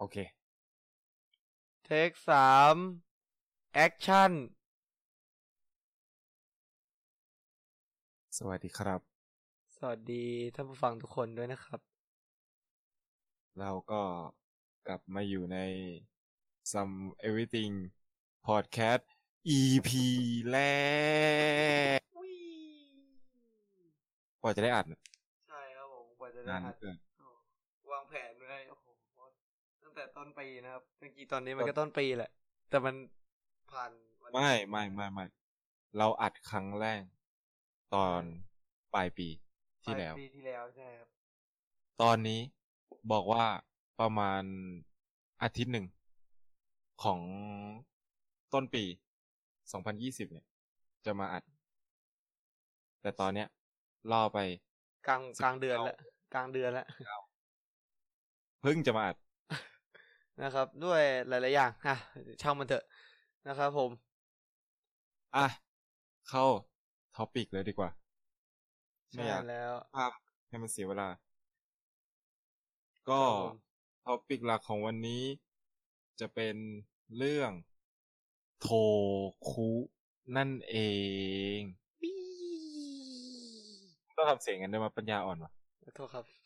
[0.00, 0.16] โอเค
[1.84, 2.74] เทคสาม
[3.74, 4.32] แอคชั่น
[8.38, 9.00] สวัสดีครับ
[9.76, 10.24] สวัสดี
[10.54, 11.80] ท่านผู้ฟังทุกคนด้วยนะครับ
[13.58, 14.02] เราก็
[14.86, 15.58] กลับมาอยู่ใน
[16.72, 16.96] Some
[17.26, 17.74] Everything
[18.48, 19.04] Podcast
[19.58, 19.90] EP
[20.50, 20.58] แร
[21.98, 22.00] ก
[24.42, 25.00] กว่าจะได้อัดน่ะ
[25.48, 27.28] ใช่ครับผมกว่าจะได้นานอัด เกิน โอ้
[27.92, 28.86] วางแผนไว้โอ้โห
[29.82, 32.30] ตั้ง แต่ต้นปีนะครับจริงๆตอนนี้มันก็ต้นปีแหละ
[32.70, 32.94] แต่มัน
[33.70, 33.90] ผ่าน
[34.22, 35.24] วันไม่ไม่ไม่ไม่
[35.98, 37.02] เราอัดครั้งแรก
[37.94, 38.20] ตอน
[38.94, 39.28] ปลายปี
[39.84, 41.08] ที่แล้วปลายปีที่แล้วใช่ครับ
[42.02, 42.40] ตอนนี้
[43.12, 43.44] บอกว่า
[44.00, 44.42] ประมาณ
[45.42, 45.86] อาทิตย์หนึ่ง
[47.02, 47.20] ของ
[48.54, 48.84] ต้นปี
[49.58, 50.46] 2020 เนี่ย
[51.04, 51.44] จะมาอัด
[53.02, 53.48] แต่ตอนเนี้ย
[54.12, 54.38] ล่อไป
[55.08, 55.96] กลางสิบกลางเดือนเก้าแล้ว
[56.34, 56.86] กลางเดือนแล้ว
[58.62, 59.16] เพิ่งจะมาอัด
[60.42, 61.96] นะครับ ด้วยหลาย ๆ อย่างอะ
[62.42, 62.84] ช่างมันเถอะ
[63.46, 63.90] นะครับผม
[65.36, 65.46] อะ
[66.28, 66.44] เข้า
[67.16, 67.90] topic เลยดีกว่า
[69.00, 70.12] ไม่ใช่อยากแล้วภาพ
[70.48, 71.08] ให้มันเสียเวลา
[73.10, 73.56] ก็ครับผม
[74.04, 75.22] topic หลักของวันนี้
[76.20, 76.56] จะเป็น
[77.16, 77.50] เรื่อง
[78.60, 78.68] โท
[79.50, 79.70] คุ
[80.36, 80.76] นั่นเอ
[81.58, 81.60] ง
[84.16, 85.52] ต้องทำเสียงกันด้วยมาปัญญาอ่อนวะ
[85.84, 86.37] ขอโทษครับ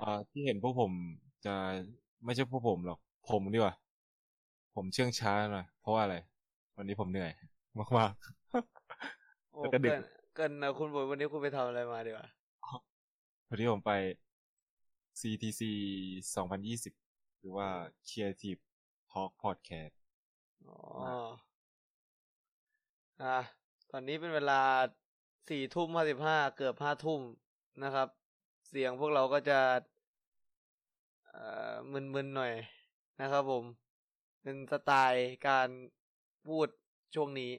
[0.00, 0.92] อ่าที่เห็นพวกผม
[1.44, 1.54] จะ
[2.24, 2.98] ไม่ใช่พวกผมหรอก
[3.30, 3.74] ผมดีกว่า
[4.74, 6.16] ผมเชื่องช้าหน่อยเพราะว่าอะไร
[6.76, 7.30] วันนี้ผมเหนื่อย
[7.98, 8.12] มาก
[9.52, 10.02] โอ้แล้วก็ดึกเกิน
[10.34, 13.90] เกินนะคุณบุญวันนี้คุณไปทำอะไรมาดีวะๆพอดีผมไป
[15.20, 15.60] CTC
[16.34, 16.94] 2020
[17.38, 17.68] หรือว่า
[18.08, 18.60] Creative
[19.12, 19.94] Talk Podcast
[20.66, 20.74] อ๋อ
[23.22, 23.38] อะ
[23.90, 24.62] ตอนนี้เป็นเวลา
[25.48, 27.20] สี่ทุ่มห้าสิบห้าเกือบห้าทุ่ม
[27.82, 28.08] นะครับ
[28.68, 29.89] เสียงพวกเราก็จะเอ่อ
[31.92, 32.52] มึนๆหน่อย
[33.20, 33.64] นะครับผม
[34.42, 35.68] เป็นสไตล์การ
[36.46, 36.68] พูด
[37.14, 37.52] ช่วงนี้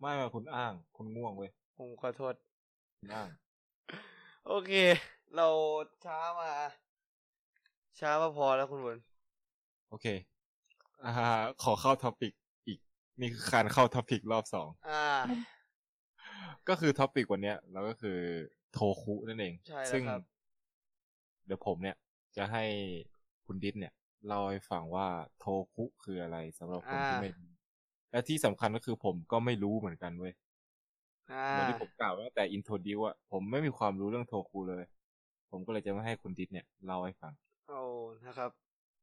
[0.00, 2.34] ไม่มาคุณอ้าง คุณง่วงเว้ย ผมขอโทษ
[2.98, 3.28] คุณอ้าง
[4.46, 4.72] โอเค
[5.36, 5.48] เรา
[6.04, 6.50] ช้ามา
[8.00, 8.98] ช้ามาพอแล้วคุณบุญ
[9.88, 10.06] โอเค
[11.04, 11.12] อ่า
[11.62, 12.32] ขอเข้า topic
[12.66, 12.78] อีก
[13.20, 15.04] นี่คือการเข้า topic รอบสองอ่า
[16.68, 18.18] ก็คือ topic วันเนี้ยเราก็คือ
[18.72, 20.22] โทคุนั่นเอง ใช่แล้วซึ่งครับ
[21.46, 21.96] เดี๋ยวผมเนี่ย
[22.36, 22.64] จะให้
[23.46, 23.92] คุณดิษเนี่ย
[24.26, 25.06] เล่าให้ฟังว่า
[25.38, 27.50] โทคุคืออะไรสำหรับคนที่อ่าไม่รู้
[28.10, 30.32] และที่สำคัญก็คือผมก็ไม่รู้เหมือนกันเว้ย
[31.30, 34.84] อ่าเหมือนที่ผมกล่าวตั้งแต่ introduce อะผมไม่มีความรู้เรื่องโทคุเลย
[35.50, 37.32] ผมก็เลยจะมาให้คุณดิษเนี่ยเล่าให้ฟัง
[37.66, 37.80] โอ้
[38.26, 38.50] นะครับ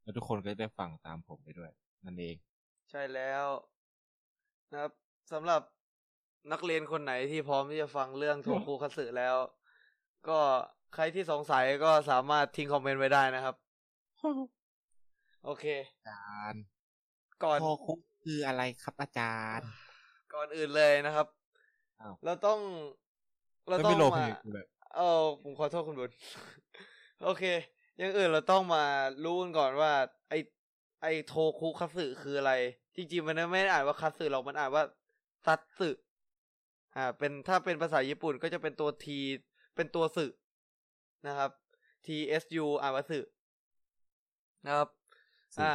[0.01, 1.71] แล้วทุกคนก็จะได้ฟังตามผมไปด้วย
[2.05, 2.35] นั่นเอง
[2.89, 3.45] ใช่แล้ว
[4.71, 4.91] นะครับ
[5.31, 5.61] สำหรับ
[6.51, 9.35] นักเรียนคนไหนที่พร้อมที่จะฟังเรื่องโทคุซัสสึแล้ว
[10.27, 10.39] ก็
[10.93, 13.55] ใครที่สงสัยก็สามารถทิ้งคอมเมนต์ไว้ได้นะครับ
[15.45, 16.63] โอเค อาจารย์
[17.43, 17.93] ก่อนโทคุ
[18.23, 19.67] คืออะไรครับอาจารย์
[20.33, 21.27] ก่อนอื่นเลยนะครับ
[22.01, 22.59] อ้าว เราต้อง
[23.67, 24.65] เราไม่ต้องไม่โลภมาอีกเลย
[24.95, 26.11] เออผมขอโทษคุณบุญ
[27.23, 27.43] โอเค
[27.97, 28.83] อย่างอื่นเราต้องมา
[29.23, 29.91] รู้กันก่อนว่า
[30.29, 30.33] ไอ
[31.01, 32.53] ไอโทคุคัตสึคืออะไร
[32.95, 34.83] จริงๆ มันไม่ได้อ่านว่าคัตสึหรอกมันอ่านว่า
[35.45, 35.89] ซัตสึ
[36.95, 39.19] อ่า เป็นถ้าเป็นภาษาญี่ปุ่นก็จะเป็นตัวที
[39.75, 40.25] เป็นตัวสึ
[41.25, 41.51] นะครับ
[42.05, 42.07] T
[42.41, 43.19] S U อ่านว่าสึ
[44.65, 44.89] นะครับ
[45.55, 45.71] สึอ่า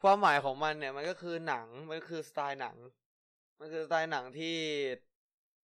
[0.00, 2.76] ความหมายของมันเนี่ย มันก็คือหนัง มันก็คือสไตล์หนัง
[3.58, 4.56] มันคือสไตล์หนังที่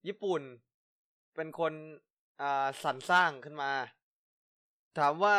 [0.07, 0.43] ญี่ปุ่น
[1.35, 1.73] เป็นคน
[2.43, 3.71] อ่าสรรสร้างขึ้นมา
[4.99, 5.37] ถามว่า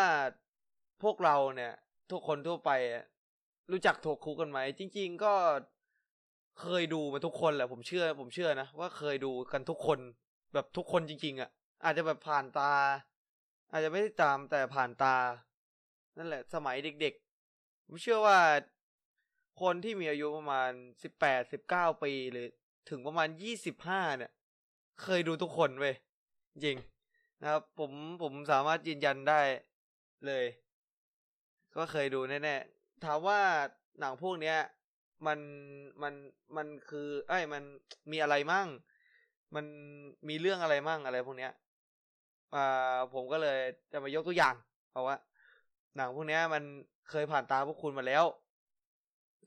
[1.04, 1.74] พวกเราเนี่ย
[2.12, 3.06] ทุกคนทั่วไปอะ
[3.72, 5.34] รู้จักโทคุกันไหม จริง ๆ ก็
[6.62, 10.00] เคยดูมาทุกคนแหละผมเชื่อ ผมเชื่อนะว่าเคยดูกันทุกคน
[10.54, 11.50] แบบทุกคนจริง ๆอะ
[11.84, 12.74] อาจจะแบบผ่านตา
[13.72, 15.16] อาจจะไม่ได้ตามแต่ผ่านตา
[16.18, 18.40] นั่นแหละ สมัยเด็กๆ ผมเชื่อว่า
[19.62, 20.72] คนที่มีอายุประมาณ
[21.04, 22.48] สิบแปดสิบเก้าปีหรือ
[22.90, 24.32] ถึงประมาณยี่สิบห้าเนี่ย
[25.04, 25.96] เคยดูทุกคนเว้ย
[26.54, 26.78] จริง
[27.42, 27.92] นะครับ ผม
[28.24, 29.42] ผมสามารถยืนยันได้
[30.28, 30.46] เลย
[31.76, 33.40] ก็เคยดูแน่ๆ ถามว่า
[34.00, 34.58] หนังพวกเนี้ย
[35.26, 35.40] มัน
[36.02, 36.14] มัน
[36.56, 37.64] มันคือ เอ้ยมัน
[38.12, 38.68] มีอะไรมั่ง
[39.56, 39.66] มัน
[40.28, 41.54] มีเรื่องอะไรมั่งอะไรพวกเนี้ย
[42.56, 43.58] อ่าผมก็เลย
[43.92, 44.56] จะมายกตัวอย่าง
[44.92, 45.16] เพราะว่า
[45.96, 46.64] หนังพวกเนี้ยมัน
[47.10, 48.24] เคยผ่านตาพวกคุณมาแล้ว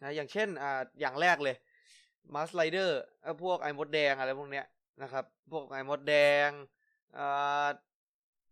[0.02, 1.56] นะอย่างเช่นอ่าอย่างแรกเลย
[2.34, 3.00] มาสไลเดอร์
[3.42, 4.66] พวกไอมดแดงอะไรพวกเนี้ย
[5.02, 6.14] นะครับ พวกไอมดแด
[6.48, 6.50] ง
[7.18, 7.68] อ่า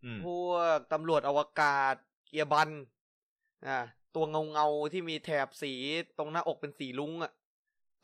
[0.03, 2.69] อืมพวกตำรวจอวกาศ เกียร์บัน
[3.67, 3.77] อ่า
[4.15, 5.73] ตัวเงาเงาๆที่มีแถบสี
[6.17, 7.31] ตรงหน้าอกเป็นสีลุงอะ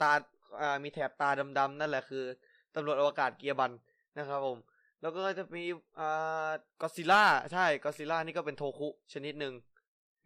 [0.01, 0.11] ตา
[0.61, 2.23] อ่ามีแถบตาดำๆนั่นแหละคือ
[2.75, 3.71] ตำรวจอวกาศเกียร์บัน
[4.17, 4.57] นะครับผม
[5.05, 5.63] แล้วก็จะมี
[5.99, 6.49] อ่า
[6.81, 7.23] กอซิล่า
[7.53, 9.53] ใช่กอซิล่านี่ก็เป็นโทคุชนิดหนึ่ง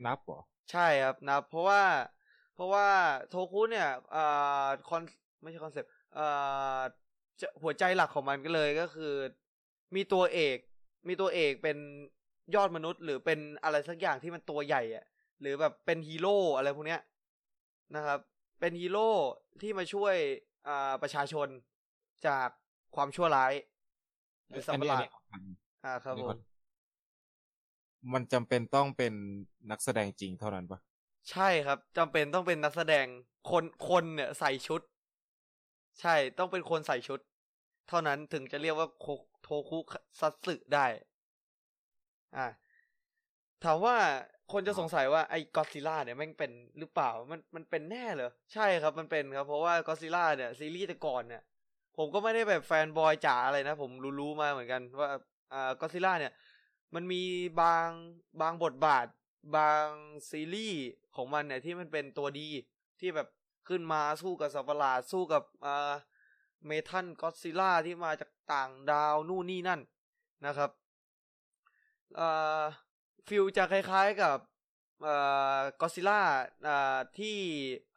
[0.05, 0.39] นับเหรอ
[0.71, 1.83] ใช่ครับนะเพราะว่า
[2.55, 2.87] เพราะว่า
[3.29, 5.01] โทคุเนี่ยอ่าคอน
[5.41, 6.81] ไม่ใช่คอนเซปต์อ่า
[7.41, 9.13] จะหัวใจหลักของมันก็เลยก็คือ
[9.95, 10.57] มีตัวเอก
[11.07, 11.77] มีตัวเอกเป็น
[12.55, 15.05] ยอดมนุษย์หรือเป็นอะไรสักอย่างที่มันตัวใหญ่อะ
[15.41, 17.01] หรือแบบเป็นฮีโร่อะไรพวกเนี้ย
[17.95, 18.19] นะครับ
[18.59, 19.09] เป็นฮีโร่
[19.61, 20.15] ที่มาช่วย
[20.67, 21.47] อ่าประชาชน
[22.27, 22.47] จาก
[22.95, 23.53] ความชั่วร้าย
[24.49, 25.09] หรือสัมนปนี้ราอันนี้
[25.83, 26.39] อ่าครับอันนี้ผก่อมน
[28.13, 29.13] มันจำเป็นต้องเป็น
[29.71, 30.79] นักแสดงจริงเท่านั้นปะ
[31.31, 33.05] ใช่ครับจำเป็นต้องเป็นนักแสดง
[33.49, 34.81] คนคนเนี่ยใส่ชุด
[35.99, 37.19] ใช่ต้องเป็นคนใส่ชุด
[37.87, 39.05] เท่านั้นถึงจะเรียกว่าโค
[39.41, 39.79] โทคุ
[40.19, 40.85] ซัตสึได้
[42.35, 42.45] อ่า
[43.63, 43.95] ถามว่า
[44.51, 51.41] คนจะสงสัยว่าไอ้กอซิล่าเนี่ยแม่งเป็นหรือเปล่ามันมันเป็นแน่เหรอใช่ครับมันเป็นครับ เพราะว่ากอซิล่าเนี่ยซีรีส์แต่ก่อนเนี่ย
[52.01, 55.09] ผมก็ไม่ได้แบบแฟนบอยจ๋าอะไรนะ ผมรู้ๆมาเหมือนกันว่า
[55.53, 56.33] อ่ากอซิล่าเนี่ย
[56.95, 57.21] มันมี
[57.61, 57.87] บาง
[58.41, 59.07] บางบทบาท
[59.55, 59.85] บาง
[60.29, 60.83] ซีรีส์
[61.15, 62.49] ของมันเนี่ยที่มันเป็นตัวดี
[62.99, 63.27] ที่แบบ
[63.67, 65.91] ขึ้นมาสู้กับสัตว์ประหลาดสู้กับอ่า
[66.65, 69.81] เมคาก็อดซิลล่าที่มาจากต่างดาวนู่นนี่นั่น
[70.45, 70.69] นะครับ
[72.19, 72.63] อ่า
[73.27, 74.37] feel จะคล้ายๆกับ
[75.07, 76.19] อ่าก็อดซิลล่า
[76.67, 77.35] อ่าที่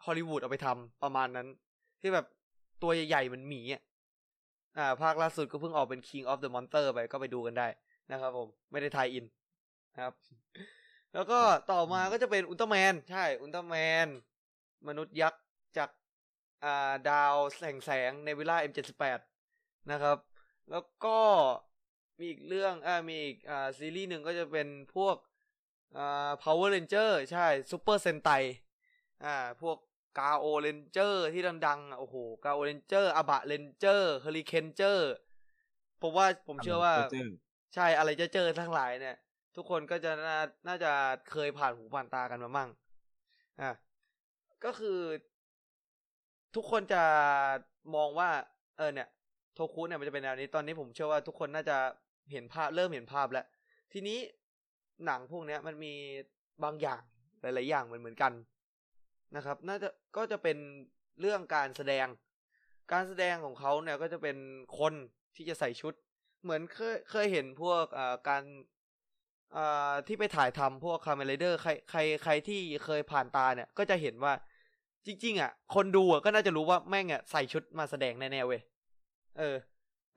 [0.04, 1.48] ฮอลลีวูดเอาไปทำประมาณนั้น
[2.00, 2.26] ที่แบบ
[2.82, 3.82] ตัวใหญ่ๆเหมือนหมีอะ
[4.76, 7.68] อ่าภาคล่าสุดก็เพิ่งออกเป็น King of the Monster ไปก็ไปดูกันได้
[8.10, 9.24] นะครับผมไม่ได้ tie-in
[9.94, 10.14] นะครับ
[11.14, 11.40] แล้วก็
[11.72, 13.76] ต่อมาก็จะเป็นอุลตร้าแมน ใช่อุลตร้าแม
[14.06, 14.08] น
[14.88, 15.42] มนุษย์ยักษ์
[15.76, 15.90] จาก
[16.64, 19.20] อ่าดาวแสงแสงในเวลา M78
[19.90, 20.18] นะครับ
[20.70, 21.18] แล้วก็
[22.18, 25.16] มีอีกเรื่องอ่ามีอีกอ่าซีรีส์หนึ่งก็จะเป็นพวก
[25.96, 28.42] อ่า Power Ranger ใช่ Super Sentai
[29.24, 29.76] อ่าพวก
[30.18, 35.12] กาโอเรนเจอร์ที่ดังๆอะโอ้โหกาโอเรนเจอร์อาบะเรนเจอร์เฮอริเคนเจอร์
[36.02, 37.28] ผมว่าผมเชื่อว่าเจอ
[37.74, 39.16] ใช่อะไรจะเจอทั้งหลายเนี่ย
[39.56, 40.38] ทุกคนก็จะน่า
[40.68, 40.92] น่าจะ
[41.30, 42.68] เคยผ่านหูผ่านตากันมามั่ง
[43.60, 43.72] อะ
[44.64, 44.98] ก็คือ
[46.54, 47.02] ทุกคนจะ
[47.94, 48.30] มองว่า
[48.76, 49.08] เออเนี่ย
[49.54, 51.76] โทคุเนี่ยมันจะเป็นแนวนี้ตอนนี้ผมเชื่อว่าทุกคนน่าจะ
[52.32, 53.46] เห็นภาพเริ่มเห็นภาพแล้ว
[53.92, 54.18] ทีนี้
[55.06, 55.94] หนังพวกเนี้ยมันมี
[56.64, 57.02] บางอย่าง
[57.40, 58.32] หลาย ๆ อย่างเหมือนเหมือนกัน
[59.36, 60.58] นะครับ น่าจะก็จะเป็น
[61.20, 62.06] เรื่องการแสดง
[62.92, 64.36] การแสดงของเขาเนี่ยก็จะเป็น
[64.78, 64.92] คน
[65.36, 65.94] ที่จะใส่ชุด
[66.42, 68.42] เหมือนเคยเคยเห็นพวกอ่าการ
[69.56, 74.32] อ่าที่ไปถ่ายทำพวกคาเมนไรเดอร์ใครใครใครที่เคยผ่านตาเนี่ย ก็จะเห็นว่า
[75.06, 78.60] จริง ๆ อะ คนดูอะก็น่าจะรู้ว่าแม่งอะใส่ชุดมาแสดงแน่ๆเว้ย
[79.38, 79.56] เออ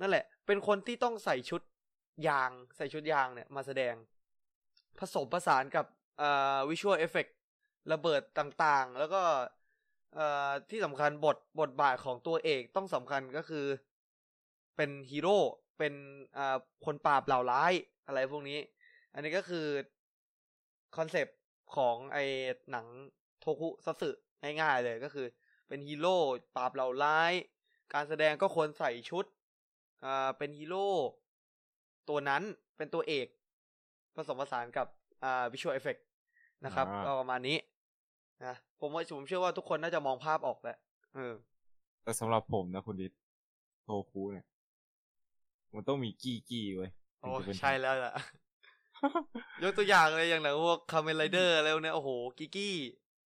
[0.01, 1.61] นั่นแหละ เป็นคนที่ต้องใส่ชุด
[2.27, 3.93] ยาง ใส่ชุดยางเนี่ยมาแสดง
[4.99, 5.85] ผสมผสานกับ
[6.21, 7.27] อ่า visual effect
[7.91, 9.21] ระเบิดต่างๆ แล้วก็
[10.15, 13.65] เอ่อที่สำคัญบทบทบาทของตัวเอกต้องสำคัญก็คือ
[14.75, 15.37] เป็นฮีโร่
[15.77, 15.93] เป็น
[16.37, 17.73] อ่าคนปราบเหล่าร้าย
[18.07, 18.59] อะไรพวกนี้
[19.13, 19.67] อันนี้ก็คือ
[20.97, 21.37] concept
[21.75, 22.23] ของไอ้
[22.71, 22.85] หนัง
[23.39, 24.09] โทคุซัตสึ
[24.61, 25.27] ง่ายๆเลยก็คือ
[25.67, 26.17] เป็นฮีโร่
[26.55, 27.33] ปราบเหล่าร้าย
[27.93, 29.25] การแสดงก็ควรใส่ชุด
[30.05, 30.89] อ่าเป็นฮีโร่
[32.09, 32.43] ตัวนั้น
[32.77, 33.27] เป็นตัวเอก
[34.15, 34.87] ผสมผสานกับ
[35.23, 35.97] อ่า visual effect
[36.65, 37.57] นะครับอ่าก็ประมาณนี้
[38.43, 40.77] นะผมว่าผมเชื่อว่าทุกคนน่าจะมองภาพออกแหละ
[41.13, 41.33] เออ
[42.03, 43.11] แต่สำหรับผมนะคุณดิษ
[43.83, 44.45] โทคูเนี่ย
[45.75, 48.13] มันต้องมีกี้กี้ไว้ยโอ้ถึงจะเป็นใช่แล้วล่ะ
[49.63, 52.75] ยกตัวอย่างเลยอย่างหนังพวกคาเมนไรเดอร์อะไรพวกเนี้ยโอ้โหกิกกี้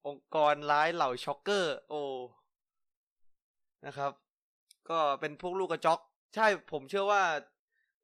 [0.07, 2.01] องค์กรร้ายเหล่าช็อกเกอร์ โอ้
[3.86, 4.12] นะครับ
[4.89, 6.00] ก็เป็นพวกลูกกระจอก
[6.36, 7.24] ใช่ผมเชื่อว่า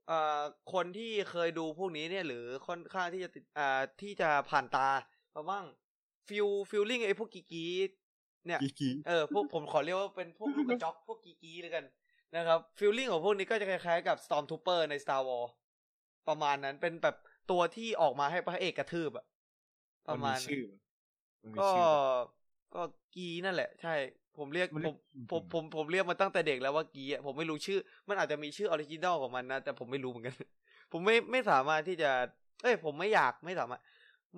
[0.07, 0.41] เอ่อ
[0.73, 4.87] คนที่เคยดูพวกนี้เนี่ย หรือค่อนข้างที่จะติดอ่าที่จะผ่านตา
[5.35, 5.65] มาบ้าง
[6.27, 7.69] feel feeling ไอ้พวกกิกกี้
[8.45, 11.85] เนี่ยกี้กี้เออพวกผมขอเรียกว่าเป็นพวกลูกกระจอกพวกกีกีเลยกัน
[12.35, 15.51] นะครับ feeling ของพวกนี้ก็จะคล้ายๆกับ Stormtrooper ใน Star Wars
[16.27, 17.15] ประมาณนั้นเป็นแบบ
[17.51, 19.25] ตัวที่ออกมาให้พระเอกกระทืบอะ
[20.07, 20.81] ประมาณนชื่อมั้ย
[21.41, 22.01] มันมีก็ชื่อปะ
[22.75, 22.81] ก็
[23.15, 23.95] กีนั่นแหละ ใช่
[24.37, 24.95] ผมเรียกมันเรียก
[25.31, 30.35] ผมผมผมผมเรียกมาตั้งแต่เด็กแล้วว่ากีอะผมไม่รู้ชื่อ มันอาจจะมีชื่อ original ของมันนะ แต่ผมไม่รู้เหมือนกัน
[30.91, 32.11] ผมไม่ไม่สามารถที่จะ
[32.63, 33.81] เอ้ย ผมไม่อยากไม่สามารถ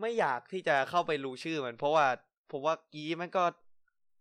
[0.01, 2.05] ไม่อยากที่จะเข้าไปรู้ชื่อมัน เพราะว่า
[2.51, 3.43] ผมว่ากีมันก็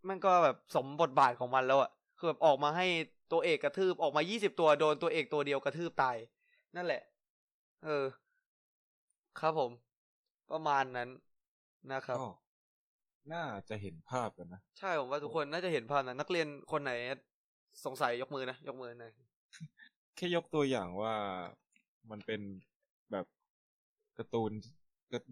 [0.08, 2.86] มันก็แบบสมบทบาทของมันแล้วอะคือแบบออกมาให้
[3.32, 6.16] ตัวเอกกระทืบออกมายี่สิบตัวโดนตัวเอกตัวเดียวกระทืบตาย
[6.76, 7.02] นั่นแหละ
[7.84, 8.04] เออ
[9.40, 9.70] ครับผม
[10.52, 11.08] ประมาณนั้น
[11.92, 12.28] นะครับก็
[13.32, 16.92] น่าจะเห็นภาพกันนะ ใช่ผมว่าทุกคนน่าจะเห็นภาพนะนักเรียนคนไหน
[17.84, 19.12] สงสัยยกมือนะยกมือหน่อย
[20.16, 21.14] แค่ยกตัวอย่างว่า
[22.10, 22.40] มันเป็น
[23.12, 23.26] แบบ
[24.18, 24.68] การ์ตูนก็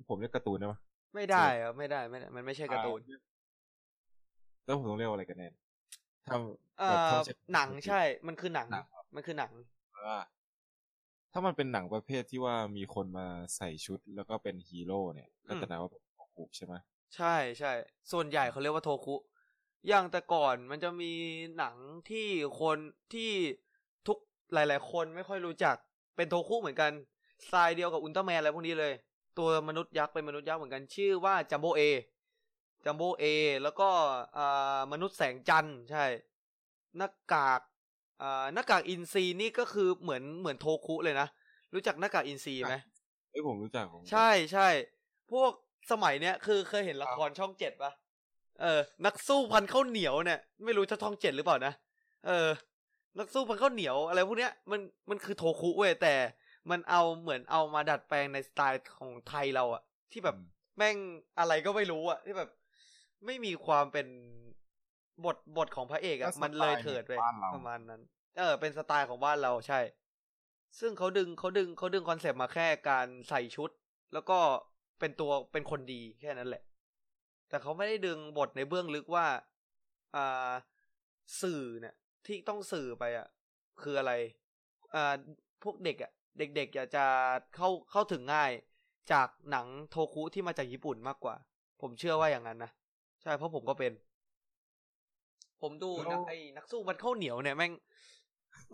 [0.09, 0.75] ผมเรียกการ์ตูนได้ไหม
[1.15, 3.19] ไม่ได้ครับไม่ได้ไม่ได้ มันไม่ใช่การ์ตูนอ่
[4.65, 5.49] แล้วผมต้องเรียกว่าอะไรกันแน่
[6.27, 6.39] ถ้า
[6.79, 9.53] เอ่แบบอเท่าเช่หนังใช่ มันคือหนังหนังมันคือหนัง
[10.07, 10.19] ว่า
[11.33, 13.27] ถ้ามันเป็นหนังประเภทที่ว่ามีคนมา
[13.57, 16.75] ใส่ชุดแล้วก็เป็นฮีโร่เนี่ย ก็จะนับว่าเป็นโทคุใช่ไหม
[17.17, 17.73] ใช่ใช่
[18.13, 19.17] ส่วนใหญ่เขาเรียกว่าโทคุ
[19.89, 21.13] อย่างแต่ก่อนมันจะมี
[21.59, 21.77] หนัง
[22.11, 22.29] ที่
[22.61, 22.79] คน
[23.15, 23.31] ที่
[24.07, 24.19] ทุก
[24.53, 25.77] หลาย ๆ คนไม่ค่อยรู้จัก
[26.17, 26.91] เป็นโทคุเหมือนกัน
[27.45, 28.93] สไตล์เดียวกับอุลตร้าแมนอะไรพวกนี้เลย
[29.39, 31.83] ตัวมนุษย์ยักษ์เป็นมนุษย์ยักษ์เหมือนกันชื่อว่าจัมโบเอ
[32.85, 33.25] จัมโบเอ
[33.63, 33.89] แล้วก็
[34.39, 36.05] อ่ามนุษย์แสงจันทร์ใช่
[36.97, 37.61] หน้ากาก
[38.23, 41.29] อ่าหน้ากากอินทรีนี่ก็คือเหมือนเหมือนโทคุเลยนะ
[41.75, 42.75] รู้จักหน้ากากอินซีไหม
[43.31, 44.69] เอ้ยผมรู้จักผมใช่ใช่
[45.33, 45.53] พวก
[45.91, 47.93] สมัยเนี้ยคือเคยเห็นละครช่องเจ็ดปะ
[48.61, 51.73] เออ นักสู้พันข้าวเหนียวเนี่ย ไม่รู้จะช่องเจ็ดหรือเปล่านะ
[52.27, 52.49] เออ
[53.19, 56.15] นักสู้พันข้าวเหนียวอะไรพวกเนี้ยมันมันคือโทคุเว้ยแต่
[56.71, 60.37] มันเอาเหมือนเอามาดัดแปลงในสไตล์ของไทยเราอะที่แบบ
[60.77, 60.97] แม่ง
[61.39, 62.51] อะไรก็ไม่รู้อะที่แบบ
[63.27, 64.07] ไม่มีความเป็น
[65.25, 67.13] บทบทของพระเอกอะมันเลยเถิดไป
[67.55, 68.01] ประมาณนั้น
[68.39, 69.81] เออ เป็นสไตล์ของบ้านเราใช่
[70.81, 73.71] ซึ่งเขาดึงเขาดึงเขาดึงคอนเซปต์มาแค่การใส่ชุด
[74.13, 74.39] แล้วก็
[75.01, 76.63] เป็นตัวเป็นคนดีแค่นั้นแหละ
[77.49, 79.27] แต่เขาไม่ได้ดึงบทในเบื้องลึกว่า
[80.17, 80.51] อ่า
[81.43, 81.95] สื่อเนี่ย
[82.27, 83.27] ที่ต้องสื่อไปอะ
[83.83, 84.13] คืออะไร
[84.95, 85.15] อ่า
[85.63, 87.05] พวกเด็กอะ เด็กๆอยากจะ
[87.55, 88.51] เข้าเข้าถึงง่าย
[89.13, 91.35] จากหนังโทคุที่มาจากญี่ปุ่นมากกว่า
[91.81, 92.71] ผมเชื่อว่าอย่างนั้นนะ
[93.23, 93.93] ใช่เพราะผมก็เป็น
[95.63, 97.73] ผมดูนะไอ้นักสู้มันข้าวเหนียวเนี่ยแม่ง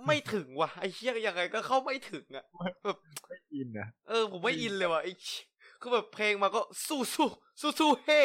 [0.06, 2.44] ไม่ถึงว่ะไอ้เชี่ยยังไงก็เข้าไม่ถึงอะ
[2.84, 2.96] แบบ
[3.28, 5.44] ไม่อินนะเออ ผมไม่อินเลยว่ะไอ้เชี่ย
[5.80, 7.28] คือแบบเพลงมาก็สู้สู้
[7.60, 8.20] สู้สู้เฮ้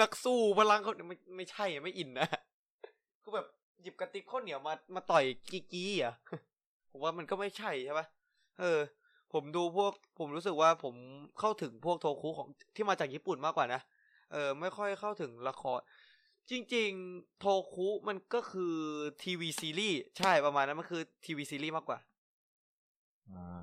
[0.00, 2.28] นักสู้พลังเขาไม่ไม่ใช่อะไม่อินนะ
[3.22, 3.46] คือแบบ
[3.82, 6.14] หยิบกระติกข้าวเหนียวมามาต่อยกี้กี้อะ
[6.90, 8.06] ผมว่ามันก็ไม่ใช่ใช่ปะ
[8.60, 8.80] เออ
[9.32, 10.94] ผมดูพวกผมรู้สึกว่าผม
[11.40, 13.80] เข้าถึงพวกโทคุของที่มาจากญี่ปุ่นมากกว่านะ
[14.32, 15.80] เออ ไม่ค่อยเข้าถึงละคร
[16.50, 18.74] จริง ๆ โทคุมันก็คือ
[19.22, 21.98] ทีวีซีรีส์ใช่ประมาณนั้นมันคือทีวีซีรีส์มากกว่า
[23.30, 23.60] อ่า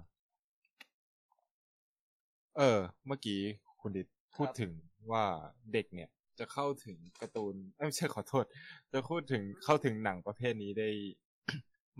[2.58, 3.40] เออ เมื่อกี้
[3.82, 4.72] คุณดิดพูดครับถึง
[5.12, 5.26] ว่า
[5.74, 6.10] เด็กเนี่ย
[6.40, 8.46] จะเข้าถึงการ์ตูนเอ้ยไม่ใช่ขอโทษ
[8.92, 10.90] จะพูดถึงเข้าถึงหนังประเภทนี้ได้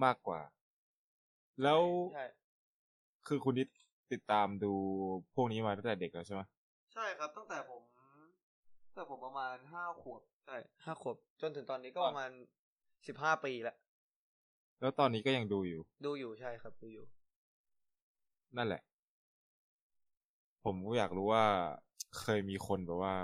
[0.04, 0.42] มากกว่า
[1.64, 1.82] แล้ว
[2.14, 2.26] ใช่
[3.28, 3.70] คือคุณดิด
[4.12, 4.74] ติดตามดู
[5.36, 6.42] พวกนี้มาตั้งแต่เด็กแล้วใช่ไหม
[6.94, 7.82] ใช่ครับ ตั้งแต่ผม
[8.86, 12.32] ตั้งแต่ผมประมาณห้าขวบใช่ห้าขวบ จนถึงตอนนี้ก็ประมาณ
[13.08, 13.76] สิบห้าปีแล้ว
[14.82, 17.06] แล้วตอนนี้ก็ยังดูอยู่ ดูอยู่ใช่ครับ ดูอยู่
[18.58, 18.82] นั่นแหละ
[20.64, 21.46] ผมก็อยากรู้ว่า
[22.20, 23.16] เคยมีคนแบบว่า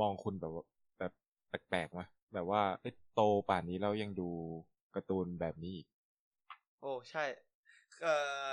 [0.00, 0.64] มองคุณแบบว่า
[0.98, 1.12] แบบ
[1.48, 2.00] แปลกๆไหม
[2.34, 4.28] แบบว่าเอ้ยโตป่านนี้แล้วยังดู
[4.94, 5.86] การ์ตูนแบบนี้อีก
[6.80, 7.24] โอ้ใช่
[8.02, 8.14] เอ่
[8.48, 8.52] อ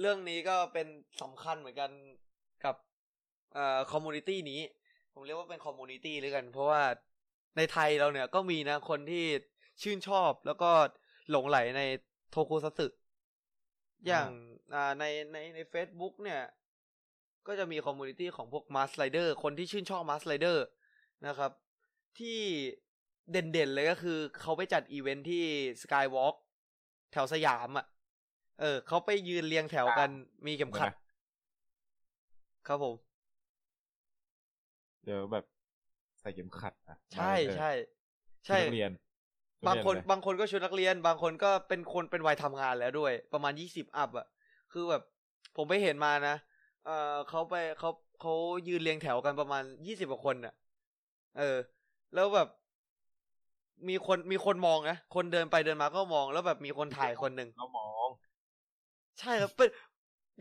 [0.00, 0.86] เรื่องนี้ก็เป็น
[1.22, 1.90] สำคัญเหมือนกัน
[2.64, 2.76] กับ
[3.54, 4.60] เอ่อ community นี้
[5.12, 6.82] ผมเรียกว่าเป็น community เลยกัน เพราะว่า
[7.56, 9.24] ในไทยเราเนี่ยก็มีนะคนที่
[9.82, 10.70] ชื่นชอบแล้วก็
[11.30, 11.82] หลงใหลใน
[12.30, 12.86] โทคุซัตสึ
[14.06, 14.28] อย่าง
[14.74, 16.42] อ่าในในใน Facebook เนี่ย
[17.46, 20.64] ก็จะมี community ของพวกมาสค์ไรเดอร์คนที่ชื่นชอบมาสค์ไรเดอร์
[21.26, 21.52] นะครับ
[22.18, 22.40] ที่
[23.30, 25.44] เด่นๆเลยก็คือเขาไปจัดอีเวนท์ที่
[25.82, 26.34] สกายวอล์ก
[27.12, 27.86] แถวสยามอะ
[28.60, 30.10] เออเขาไปยืนเรียงแถวกัน
[30.46, 30.92] มีเข็มขัด
[32.68, 32.94] ครับผม
[35.04, 35.44] เดี๋ยวแบบ
[36.20, 37.70] ใส่เข็มขัดนะใช่มาเลยใช่
[38.46, 38.90] ชุดใช่นักเรียน
[39.68, 44.26] บางคนชุดนักเรียเลยบางคนก็ชุดนักเรียน บางคนก็เป็นคนเป็นวัยทำงานแล้วด้วย ประมาณยี่สิบอัพอะ
[44.72, 45.02] คือแบบ
[45.56, 46.36] ผมไปเห็นมานะ
[46.86, 48.34] เออเขาไปเขาเขา
[48.68, 50.54] ยืนเรียงแถวกันประมาณยี่สิบกว่าคนอะ
[51.38, 51.56] เออ
[52.14, 52.48] แล้วแบบ
[53.88, 57.83] มีคนมีคนมองนะคนเดินไปเดินมาก็มอง แล้วแบบมีคนถ่ายคนหนึ่งเรามอง
[59.20, 59.68] ใช่ครับเป็น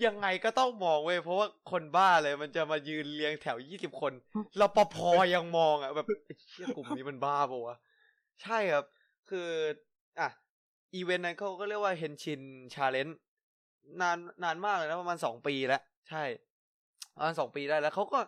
[0.05, 4.13] ยังไงก็ต้องมองเว้ยเพราะว่าคนบ้าเลยมันจะมายืนเรียงแถวยี่สิบคน
[4.57, 4.95] เราปภ
[5.35, 7.75] ยังมองอะแบบไอ้เชี่ยกลุ่มนี้มันบ้าปะวะ
[8.43, 8.85] ใช่ครับ
[9.29, 9.49] คือ
[10.19, 10.29] อะ
[10.95, 12.41] อีเวนต์นั้นเขาก็เรียกว่าเฮนชิน
[12.73, 13.17] challenge
[14.01, 16.23] นานนานมากเลยนะประมาณสองปีแล้ว ใช่
[17.15, 18.19] ประมาณสองปีได้แล้วเขาก็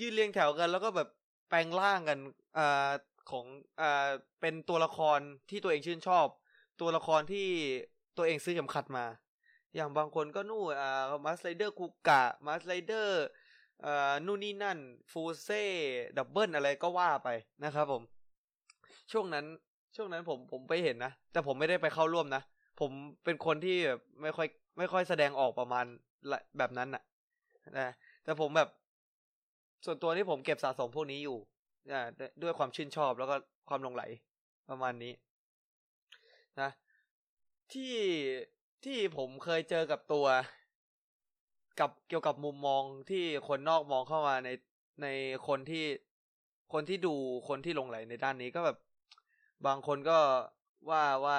[0.00, 1.08] ยืนเรียงแถวกัน แล้วก็แบบ
[1.48, 2.18] แปลงร่างกัน
[2.58, 2.90] อ่า
[3.30, 3.46] ของ
[3.80, 4.08] อ่า
[4.40, 5.18] เป็นตัวละคร
[5.50, 6.26] ที่ตัวเองชื่นชอบ
[6.80, 7.46] ตัวละครที่
[8.16, 9.04] ตัวเองซื้อเข็มขัดมา
[9.74, 13.24] อย่างบางคนก็นู่นอ่ามาสค์ไรเดอร์คูกะมาสค์ไรเดอร์
[13.84, 14.78] อ่านู่นนี่นั่น
[15.10, 15.62] โฟเซ่
[16.16, 17.28] ดับเบิลอะไรก็ว่าไป
[17.64, 18.02] นะครับผม
[19.12, 19.46] ช่วงนั้น
[19.96, 22.42] ช่วงนั้นผมผมไปเห็นนะ แต่ผมไม่ได้ไปเข้าร่วมนะ
[22.80, 22.90] ผม
[23.24, 24.48] เป็นคนที่แบบไม่ค่อย
[24.78, 25.84] ไม่ค่อยแสดงออกประมาณ
[26.58, 27.02] แบบนั้นน่ะ
[27.78, 27.88] นะ
[28.24, 28.68] แต่ผมแบบ
[29.84, 31.38] ส่วนตัวที่ผมเก็บสะสมพวกนี้อยู่
[31.92, 32.00] อ่า
[32.42, 33.36] ด้วยความชื่นชอบแล้วก็
[33.68, 34.02] ความลงไหล
[34.70, 35.12] ประมาณนี้
[36.60, 36.70] นะ
[37.72, 37.92] ที่
[38.84, 40.26] ที่ผมเคยเจอกับตัว
[41.80, 44.48] กับเกี่ยวกับมุมมองที่คนนอกมองเข้ามาใน
[45.02, 45.06] ใน
[45.46, 45.84] คนที่
[46.72, 47.14] คนที่ดู
[47.48, 48.76] คนที่ลงไหลในด้านนี้ก็แบบ
[49.66, 50.18] บางคนก็
[50.90, 51.38] ว่าว่า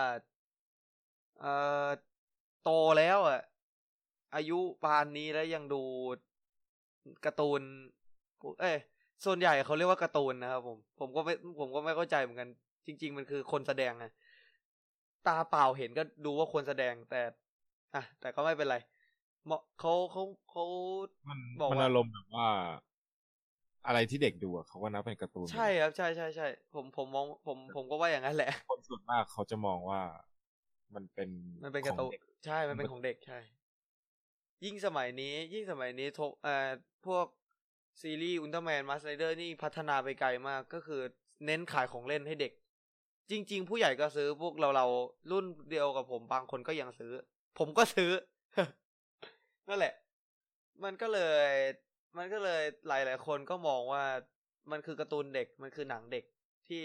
[1.39, 1.53] เอ่
[1.86, 1.88] อ
[2.63, 3.41] โตแล้วอะ
[4.36, 5.83] อายุปานนี้แล้วยังดู
[7.25, 7.62] การ์ตูน
[8.62, 8.77] เอ้ย
[9.25, 12.50] ส่วนใหญ่เขาเรียกว่าการ์ตูนนะครับผม ผมก็ไม่ผมก็ไม่เข้าใจเหมือนกัน
[12.88, 14.05] จริง ๆ มันคือคนแสดงไง
[15.28, 17.22] ตาเปล่าเห็นก็ดูว่าคนแสดงแต่
[17.96, 18.78] อะแต่ก็ไม่เป็นไร
[19.46, 20.63] เหมาะเขาเขาเขา
[21.30, 22.48] มันบอกมันว่าอารมณ์แบบว่า
[23.88, 30.01] อะไรที่เด็กดูอะเขาก็นับเป็นการ์ตูนใช่ครับใช่ใช่ใช่ผมผมมองผมผมก็ว่าอย่างนั้นแหละ คนส่วนมากเขาจะมองว่า
[30.96, 31.30] มันเป็น
[31.63, 33.40] มันเป็นการ์ตูขอนงด็ใช่มันเป็นของเด็กใช่
[34.66, 36.70] ยิ่งสมัยนี้ ยิ่งสมัยนี้ทกเอ่อ
[37.06, 37.25] พวก
[38.01, 41.01] ซีรีส์อุลตร้าแมนมาสไ r เดอร์นี่พัฒนาไปไกลมากก็คือ
[41.46, 42.51] เน้นขายของเล่นให้เด็ก
[43.32, 44.86] จริง ๆ ผู้ใหญ่ก็ซื้อพวกเราเรา
[45.32, 47.12] รุ่นเดียวกับผมบางคนก็ยังซื้อ
[47.60, 48.12] ผมก็ซื้อ
[49.68, 49.94] นั่นแหละ
[50.84, 51.50] มันก็เลย
[52.18, 54.04] มันก็เลยหลายๆคนก็มองว่า
[54.72, 56.26] มันคือการ์ตูนเด็กมันคือหนังเด็ก
[56.68, 56.84] ที่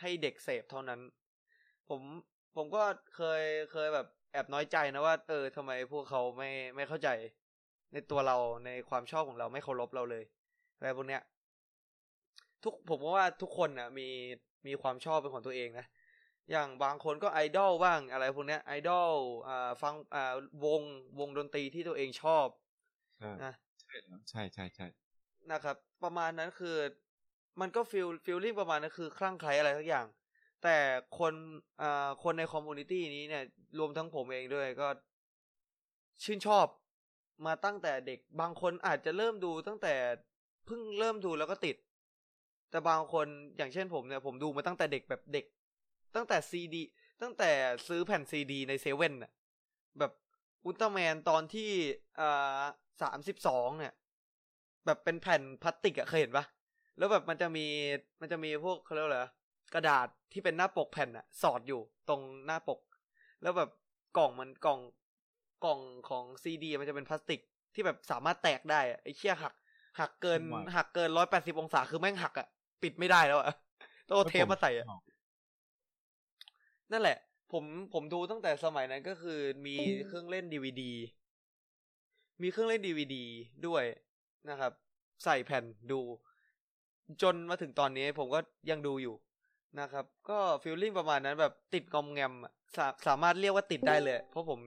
[0.00, 1.00] ให้เด็กเสพเท่านั้น
[1.88, 2.00] ผม
[2.56, 2.82] ผมก็
[3.16, 3.42] เคย
[3.72, 7.08] เคยแบบแอบน้อยใจนะว่า เออทำไมพวกเขาไม่ไม่เข้าใจ
[7.92, 10.24] ในตัวเราในความชอบของเราไม่เคารพเราเลย
[10.76, 11.22] อะไรพวกเนี้ย
[12.62, 14.08] ทุกผมว่าทุกคนนะมี
[14.66, 15.86] มีความชอบเป็นของตัวเองนะ
[16.50, 19.12] อย่างบางคนก็ไอดอลบ้างอะไรพวกเนี้ยไอดอล
[19.48, 20.34] อ่าฟังอ่า
[20.64, 20.82] วง
[21.18, 22.46] วงดนตรีที่ตัวเองชอบ
[23.18, 23.96] ใช่นะใช่
[24.30, 24.86] ใช่ใช่ใช่
[25.52, 26.76] นะครับ ประมาณนั้นคือ
[27.60, 30.06] มันก็ feel feeling ประมาณนั้นคือคลั่งไคล้อะไรสักอย่าง
[30.62, 30.76] แต่
[31.18, 31.34] คน
[31.82, 33.44] อ่าคนใน community นี้เนี่ย
[33.78, 34.88] รวมทั้งผมเองด้วยก็
[36.22, 36.66] ชื่นชอบ
[37.46, 39.94] มาตั้งแต่เด็กบางคนอาจจะเริ่มดูตั้งแต่
[40.66, 41.76] เพิ่งเริ่มดูแล้วก็ติด
[42.70, 45.46] แต่บางคนอย่างเช่นผมเนี่ยผมดูมาตั้งแต่เด็กแบบเด็ก
[46.16, 46.82] ตั้งแต่ซีดี
[47.22, 47.50] ตั้งแต่
[47.88, 49.32] ซื้อแผ่นซีดี ในเซเว่นน่ะ
[49.98, 50.12] แบบ
[50.64, 51.70] อุลตร้าแมนตอนที่
[52.20, 52.62] อ่า
[53.02, 53.94] สามสิบสองเนี่ย
[54.86, 56.44] แบบเป็นแผ่นพลาสติกอะเคยเห็นปะ
[56.98, 57.66] แล้วแบบมันจะมี
[58.20, 59.32] มันจะมีพวกเขาเรียกว่าอะไรวะ
[59.74, 62.80] กระดาษที่เป็นหน้าปกแผ่นอะสอดอยู่ตรงหน้าปก
[63.42, 63.70] แล้วแบบ
[64.18, 64.80] กล่องมันกล่อง
[65.64, 67.40] กล่องของซีดี มันจะเป็นพลาสติก
[67.74, 69.54] ที่แบบสามารถแตกได้อะไอ้เชี่ยหัก
[70.00, 70.40] หักเกิน
[70.76, 72.48] หักเกินร้อยแปดสิบองศาคือแม่งหักอะ
[72.82, 73.54] ปิดไม่ได้แล้วอะ
[74.08, 74.86] ต้องเอาเทปมาใส่อะ
[76.92, 77.18] นั่นแหละ
[77.52, 80.92] ผมผมดูตั้งแต่สมัยนั้นก็คือมีเครื่องเล่นดีวดี
[82.42, 83.24] มีเครื่องเล่นดีวดี
[83.66, 83.84] ด้วย
[84.50, 84.72] นะครับ
[85.24, 86.00] ใส่แผ่นดู
[87.22, 89.14] จนมาถึงตอนนี้ผมก็ยังดูอยู่
[89.80, 94.60] นะครับ ก็ฟีลลิ่งประมาณนั้นแบบติดงอมแงมอะสาสามารถเรียกว่าติดได้เลย เพราะผม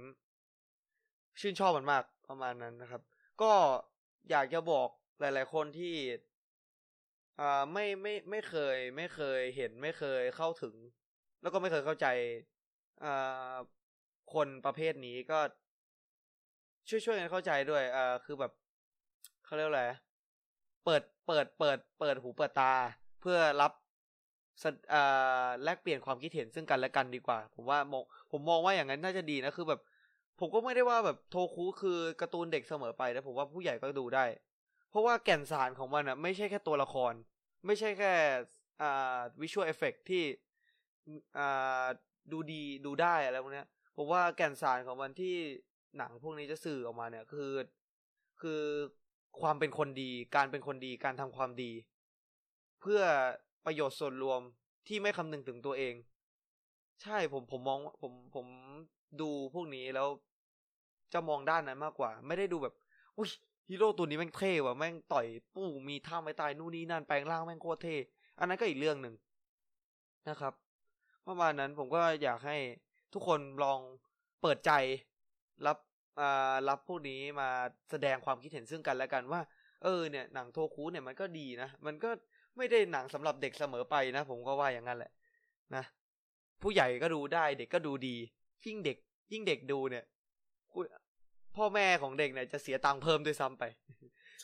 [1.40, 3.02] ชื่นชอบมันมากประมาณนั้นนะครับ
[3.42, 3.52] ก็
[4.30, 4.88] อยากจะบอก
[5.20, 5.94] หลาย ๆ คนที่
[7.40, 10.76] อ่าไม่ไม่ไม่เคย ไม่เคยเห็นไม่เคยเข้าถึง
[11.42, 12.06] แล้วก็ไม่เคยเข้าใจ
[13.04, 13.56] อ่า
[14.34, 15.40] คนประเภทนี้ก็
[16.90, 18.52] ช่วยช่วยกันเข้าใจด้วยอ่าคือแบบ
[19.46, 19.84] เขาเรียกอะไร
[20.86, 22.74] เปิดเปิดเปิด เปิดหูเปิดตา
[23.22, 23.72] เพื่อรับ
[24.64, 29.82] สะอ่าแลกเปลี่ยนความคิดเห็นซึ่งกันและกันดีกว่า ผมว่ามองผมมองว่าอย่างนั้นน่าจะดีนะคือแบบ
[30.40, 34.26] ผมก็ไม่ได้ว่าแบบโทคุคือการ์ตูนเด็กเสมอไปนะผมว่าผู้ใหญ่ก็ดูได้
[34.90, 37.14] เพราะว่าแก่นสารของมันอะ ไม่ใช่แค่ตัวละคร
[37.66, 38.14] ไม่ใช่แค่
[38.82, 40.24] อ่า visual effect ที่
[41.38, 41.86] อ่า
[42.32, 43.64] ดูดีดูได้อะไรพวกนี้
[43.96, 45.36] ผมว่าแก่นสารของมันที่
[45.98, 47.52] หนังพวกนี้จะสื่อออกมาเนี่ย คือ
[48.42, 48.62] คือ
[49.42, 51.72] ความเป็นคนดี การเป็นคนดีการทำความดี
[52.80, 53.02] เพื่อ
[53.66, 54.42] ประโยชน์ส่วนรวม
[54.88, 55.96] ที่ไม่คำนึงถึงตัวเอง
[57.02, 58.48] ใช่ผมผมมองผมผม
[59.20, 60.08] ดูพวกนี้แล้ว
[61.14, 62.74] จะมองด้านนั้นมากกว่า ไม่ได้ดูแบบ
[63.18, 63.30] อุ้ย
[63.70, 67.96] ฮีโร่ตัวนี้แม่งเท่ว่ะแม่งต่อยปู้มีท่าไม้ตายนู่นนี่นั่นแปลงร่างแม่งโคตรเท่
[68.40, 69.16] อันนั้นก็อีกเรื่องหนึ่ง
[70.30, 70.54] นะครับ
[71.28, 72.58] ประมาณนั้นผมก็อยากให้
[73.14, 73.80] ทุกคนลอง
[74.42, 74.72] เปิดใจ
[75.66, 75.78] รับ
[76.20, 77.50] อ่ารับพวกนี้มา
[77.92, 79.42] แสดงความคิดเห็นซึ่งกันและกันว่า
[79.84, 82.10] เออเนี่ยหนังโทคุเนี่ยมันก็ดีนะ มันก็
[82.58, 85.12] ไม่ได้หนังสำหรับเด็กเสมอไปนะ ผมก็ว่าอย่างนั้นแหละ
[85.76, 85.84] นะ
[86.62, 88.16] ผู้ใหญ่ก็ดูได้เด็กก็ดูดี
[88.66, 88.98] ยิ่งเด็ก
[89.32, 90.04] ยิ่งเด็กดูเนี่ย
[91.60, 93.64] พ่อแม่ของเด็กเนี่ยจะเสียตังค์เพิ่มด้วยซ้ำไป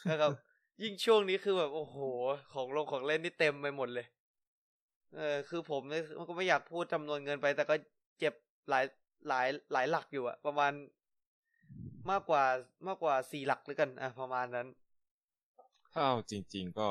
[0.10, 0.32] นะครับ
[0.84, 1.98] ยิ่งช่วงนี้คือแบบโอ้โห
[2.54, 4.08] ของลงของเล่นนี่เต็มไปหมดเลย
[5.16, 7.76] เออ คือผมเนี่ยก็ไม่อยากพูดจำนวนเงินไป แต่ก็
[8.20, 8.34] เจ็บ
[8.70, 8.84] หลาย
[9.28, 10.72] หลายหลายหลักอยู่อะประมาณ
[12.12, 12.44] มากกว่า
[12.88, 14.68] มากกว่าสี่หลักด้วยกันอะประมาณนั้น
[15.92, 16.90] ถ้าเอาจริง ๆ ก็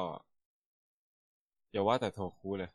[1.70, 2.70] อย่าว่าแต่โทคุเลย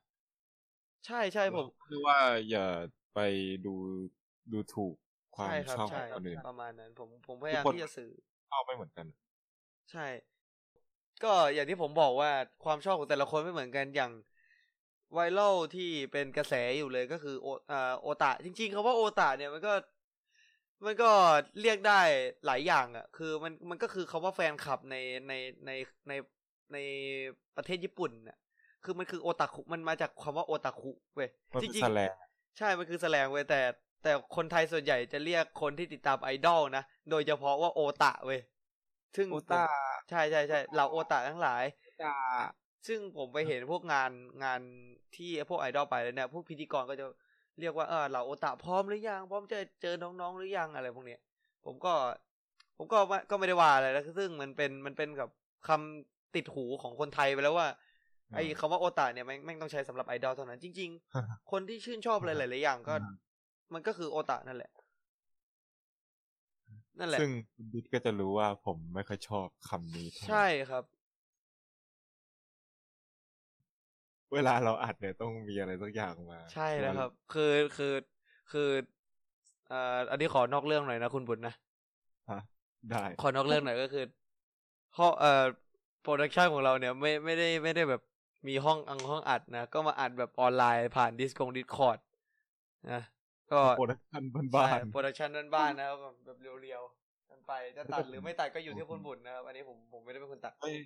[1.05, 2.17] ใช่ใช่ผม คือว่า
[2.49, 2.65] อย่า
[3.13, 3.19] ไป
[3.65, 3.73] ดู
[4.51, 4.95] ดูถูก
[5.39, 8.11] ความใช่ครับชอบขใช่องคนอื่นประมาณนั้น ผมผมพยายามทุกคนที่จะสื่อ
[8.49, 9.07] ชอบไม่เหมือนกัน
[9.89, 10.07] ใช่
[11.23, 12.31] ก็อย่างที่ผมบอกว่า
[12.63, 14.11] ความชอบของแต่ละคนไม่เหมือนกันอย่าง
[15.13, 19.73] ไวรัลที่เป็นกระแสอยู่เลยก็คือโออ่าโอตะจริงๆคาว่าโอตะเนี่ยมันก็
[20.85, 21.11] มันก็
[21.61, 22.01] เรียกได้
[22.45, 24.95] หลายอย่างอะ่ะ คือมันมันก็คือคาว่าแฟนคลับใน
[25.27, 25.33] ใน
[25.65, 25.71] ใน
[26.07, 26.13] ใน
[26.73, 26.77] ใน
[27.55, 28.37] ประเทศญี่ปุ่นน่ะ
[28.83, 33.59] คือมันคือโอตาคุมันมาจากคำว่าโอตาคุเว้ยมันจเป็นริงแสลงๆใช่ มันคือแสลงเว้ยแต่
[34.03, 38.39] แต่คนไทยส่วนใหญ่จะเรียกคนที่ติดตามไอดอลนะ โดยเฉพาะว่าโอตะเว้ย
[39.15, 39.63] ซึ่งโอตา
[40.09, 41.63] ใช่ใช่ใช่เหล่าโอตะทั้งหลาย
[42.03, 42.17] ตา
[42.87, 44.11] ซึ่งผมไปเห็นพวกงาน
[44.43, 44.61] งาน
[45.15, 47.05] ที่พวกไอดอลไปแล้วเนี่ยพวกพิธีกรก็จะ
[47.59, 51.19] เรียกว่าเออเหล่าโอตะพร้อมหรือยัง พร้อมจะเจอน้องๆหรือยังอะไรพวกเนี้ย
[51.65, 51.93] ผมก็
[52.77, 55.29] ผมก็ว่าก็ไม่ได้ว่าอะไรแล้วซึ่งมันเป็นมันเป็นกับ
[55.67, 57.67] คำติดหูของคนไทยไปแล้วว่า
[58.35, 60.89] ไอ้คำว่าโอตาเนี่ยแม่งแม่งต้องใช้สำหรับไอดอลเท่านั้นจริง
[61.21, 62.95] ๆ คนที่ชื่นชอบอะไรหลายๆอย่างก็
[63.73, 64.71] มันก็คือโอตานั่นแหละ
[66.99, 70.83] นั่นแหละ ซึ่งคุณบิ๊กก็จะรู้ว่าผมไม่ค่อยชอบคำนี้เท่าไหร่ใช่ครับ
[74.33, 77.93] เวลาเราอัดเนี่ยต้องมีอะไรสักอย่างมา ใช่แล้วครับ คือคือ
[78.51, 78.69] คือ
[79.67, 81.53] เอ่ออันนี้ขอนอกเรื่องหน่อยนะคุณบุญนะ
[82.29, 82.39] ฮะ
[82.91, 84.05] ได้ขอนอกเรื่องหน่อยก็คือ
[84.97, 85.43] ห้องเอ่อ
[86.01, 88.01] production ของเราเนี่ย ไม่ไม่ได้ไม่ได้แบบ
[88.47, 91.97] มีห้องอังห้องอัดนะ ก็มาอัดแบบออนไลน์ผ่านดิสกง Discord
[92.91, 93.01] นะ
[93.53, 100.77] ก็ production บ้าน production บ้านๆนะครับแบบแบบ real ๆกันไปจะตัดหรือไม่ตัดก็อยู่ที่คุณบุญนะครับอันนี้ผมผมไม่ได้เป็นคนตัดๆเอ้ย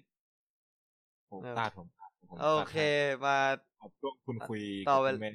[1.32, 2.86] ผมเออตัดผมตัดผมโอตัดเคให้
[3.26, 3.38] มา
[3.80, 5.30] ครับช่วงคุณคุยต่อไปกับคุณแม่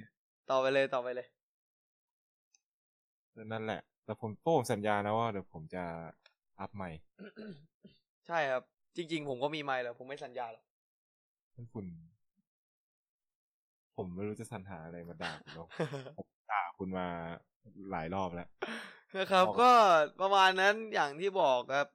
[0.51, 1.27] ต่อไปเลยต่อไปเลย
[3.53, 5.85] นั่นแหละ แต่ผมพวกผมสัญญานะว่าเดี๋ยวผมจะ
[6.61, 6.91] อัพใหม่
[8.27, 8.63] ใช่ครับ
[8.97, 10.65] จริง ๆ ผมก็มีไมค์แล้ว ผมไม่สัญญาหรอก
[11.55, 11.87] ให้คุณ
[13.97, 15.69] ผมไม่รู้จะสรรหาอะไรมาด่าคุณหรอก
[16.17, 17.07] ผม ด่าคุณมา
[17.91, 18.49] หลายรอบแล้ว
[19.19, 19.73] นะครับบอกก็
[20.21, 21.89] ประมาณนั้นอย่างที่บอกครับ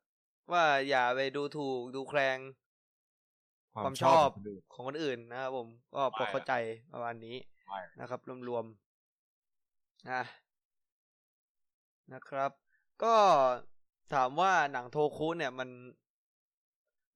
[0.51, 2.37] ว่าอย่าไปดูถูกดูแคลง
[3.75, 6.53] ความชอบของคนอื่นของคนอื่นนะครับผม ก็พอไม่เข้าใจ
[6.93, 7.37] ประมาณนี้
[7.67, 10.23] ไม่นะครับ รวมๆนะ
[12.13, 12.51] นะครับ
[13.03, 13.15] ก็
[14.13, 15.69] ถามว่าหนังโทคุเนี่ยมัน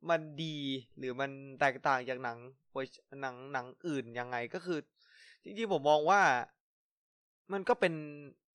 [0.09, 0.57] มันดี
[0.97, 2.37] หรือมันแตกต่างจากหนัง
[2.71, 4.79] เวอร์ชหนังหนังอื่นยังไงก็คือ
[5.43, 6.21] จริงๆผมมองว่า
[7.53, 7.93] มันก็เป็น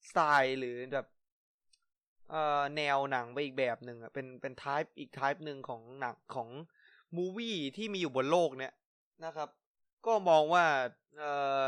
[0.08, 1.06] สไตล์หรือแบบ
[2.30, 6.48] เอ่อแนวหนังไปอีกแบบหนึ่งอะเป็นเป็นทายอีกทายหนึ่งของหนังของ
[7.16, 8.72] movie ที่มีอยู่บนโลกเนี่ย
[9.24, 9.48] นะครับ
[10.06, 10.64] ก็มองว่า
[11.18, 11.62] เอ่อ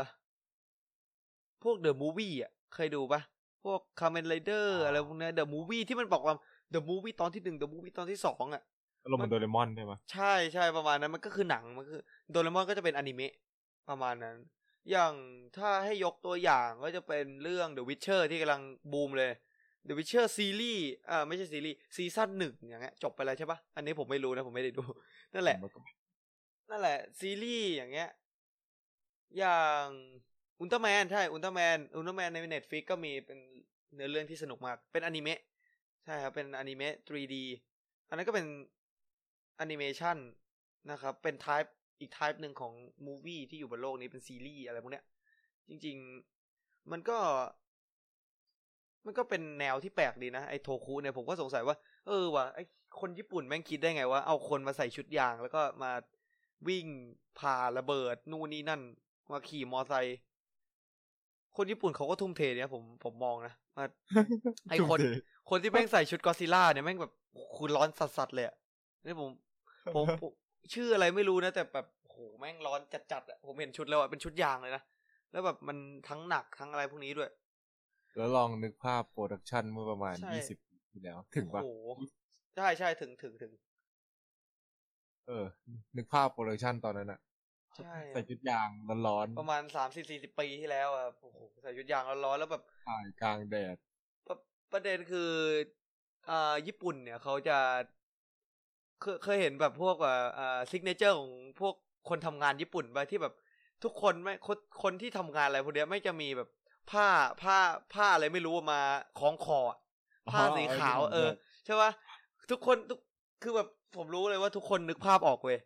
[1.63, 3.21] พวก the movie อะเคยดูปะ
[3.63, 6.33] พวกคา m เมนไรเดอร์อะไรพวกเนี้ยเดอะมูวี่ที่มันบอกว่า
[6.71, 8.63] เดอะมูวี่ตอนที่หนึ่งเดอะมูวี่ตอนที่สองอะ
[9.03, 13.33] อารมณ์เหมือนโดเรมอนใช่ไหมใช่ใช่ประมาณนั้นมันก็คือหนังมันคือโดเรมอนก็จะเป็นอนิเมะ
[13.89, 14.35] ประมาณนั้น
[14.91, 15.13] อย่าง
[15.57, 18.61] ถ้าให้ยกตัวอย่างก็จะเป็นเรื่อง The Witcher ที่กำลัง
[18.93, 19.31] บูมเลย
[19.87, 24.83] The Witcher ซีรีส์อ่าไม่ใช่ซีรีส์ season หนึ่งอย่างเงี้ยจบไปแล้วใช่ปะอันนี้ผมไม่รู้นะ ผมไม่ได้ดู
[25.33, 25.79] นั่นแหละมันก็
[26.69, 28.09] นั่นแหละ ซีรีส์อย่างเงี้ย
[29.37, 29.85] อย่าง
[30.59, 33.39] อุลตร้าแมนใช่อุลตร้าแมนอุลตร้าแมนใน Netflix ก็มีเป็น
[33.93, 35.39] เนื้อเรื่องที่สนุกมาก เป็นอนิเมะ
[36.05, 37.35] ใช่ครับ เป็นอนิเมะ 3D
[38.09, 38.45] อันนั้นก็เป็น
[39.57, 40.17] แอนิเมชัน
[40.91, 42.73] นะครับ เป็น type อีก type หนึ่งของ
[43.05, 45.05] มูวี่ที่อยู่บนโลกนี้เป็นซีรีส์อะไรพวกเนี้ย
[45.69, 45.95] จริง
[46.43, 47.17] ๆ มันก็
[49.05, 51.75] มันก็เป็นแนวที่แปลกดีนะ ไอ้โทคุเนี่ยผมก็สงสัยว่า
[52.07, 52.63] เออว่ะไอ้
[52.99, 55.91] คนญี่ปุ่นแม่งคิดได้ไงว่าเอาคนมาใส่ชุดยาง แล้วก็มา
[56.67, 56.85] วิ่ง
[57.39, 58.81] ผ่าระเบิด นู่นนี่นั่น
[59.31, 60.17] มาขี่มอไซค์
[61.57, 63.85] คนญี่ปุ่นเขาก็ทุ่มเทเนี่ยผมผมมองนะว่า
[64.69, 65.17] ไอ้คนทุ่มเท
[65.49, 67.13] คนที่แม่งใส่ชุดก็อดซิลล่าเนี่ยแม่งแบบ
[67.57, 68.55] โคตรร้อนสัสๆเลยอะ
[69.05, 69.29] นี่ผม
[69.95, 70.31] ผมผม
[70.73, 72.79] ชื่ออะไรไม่รู้นะ แต่แบบโหแม่งร้อน
[73.11, 74.83] จัดๆอะผมเห็นชุดแล้วอะเป็นชุดยางเลยนะ
[75.31, 75.77] แล้วแบบมัน
[76.09, 77.29] ทั้งหนักทั้งอะไรพวกนี้ด้วย
[78.15, 81.87] แล้วลองนึกภาพ production เมื่อประมาณใช่ ยี่สิบปีที่แล้ว ถึงปะโอ้โห
[82.55, 83.51] ใช่ใช่ถึงถึงถึง
[85.27, 85.45] เออ
[85.95, 87.19] นึกภาพ production ตอนนั้นอะ
[87.77, 88.69] ใช่ใส่ชุดยาง
[89.07, 93.77] ร้อนประมาณสามสิบสี่สิบปีที่แล้วอะโอ้โหใส่ชุดยางร้อนๆแล้วแบบ ๆถ่ายกลางแดด
[94.27, 94.37] ประ
[94.71, 95.31] ประเด็นคือ
[96.29, 97.57] อ่าญี่ปุ่นเนี่ยเขาจะ
[99.01, 101.73] เคยเคยเห็นแบบพวกอ่าอ่า signature ของพวก
[102.09, 103.33] คนทำงานญี่ปุ่นไปที่แบบ
[103.83, 106.49] ทุกคนไม่คนคนที่ทำงานอะไรพวกเนี้ยไม่จะมีแบบ
[106.91, 107.07] ผ้า
[107.41, 107.57] ผ้า
[107.93, 108.81] ผ้าอะไรไม่รู้มา
[109.19, 109.79] คล้องคออะ
[110.31, 111.29] ผ้าสีขาว เออ
[111.65, 111.91] ใช่ปะ
[112.51, 112.99] ทุกคนทุก
[113.43, 115.59] คือแบบผมรู้เลยว่าทุกคนนึกภาพออกเว้ย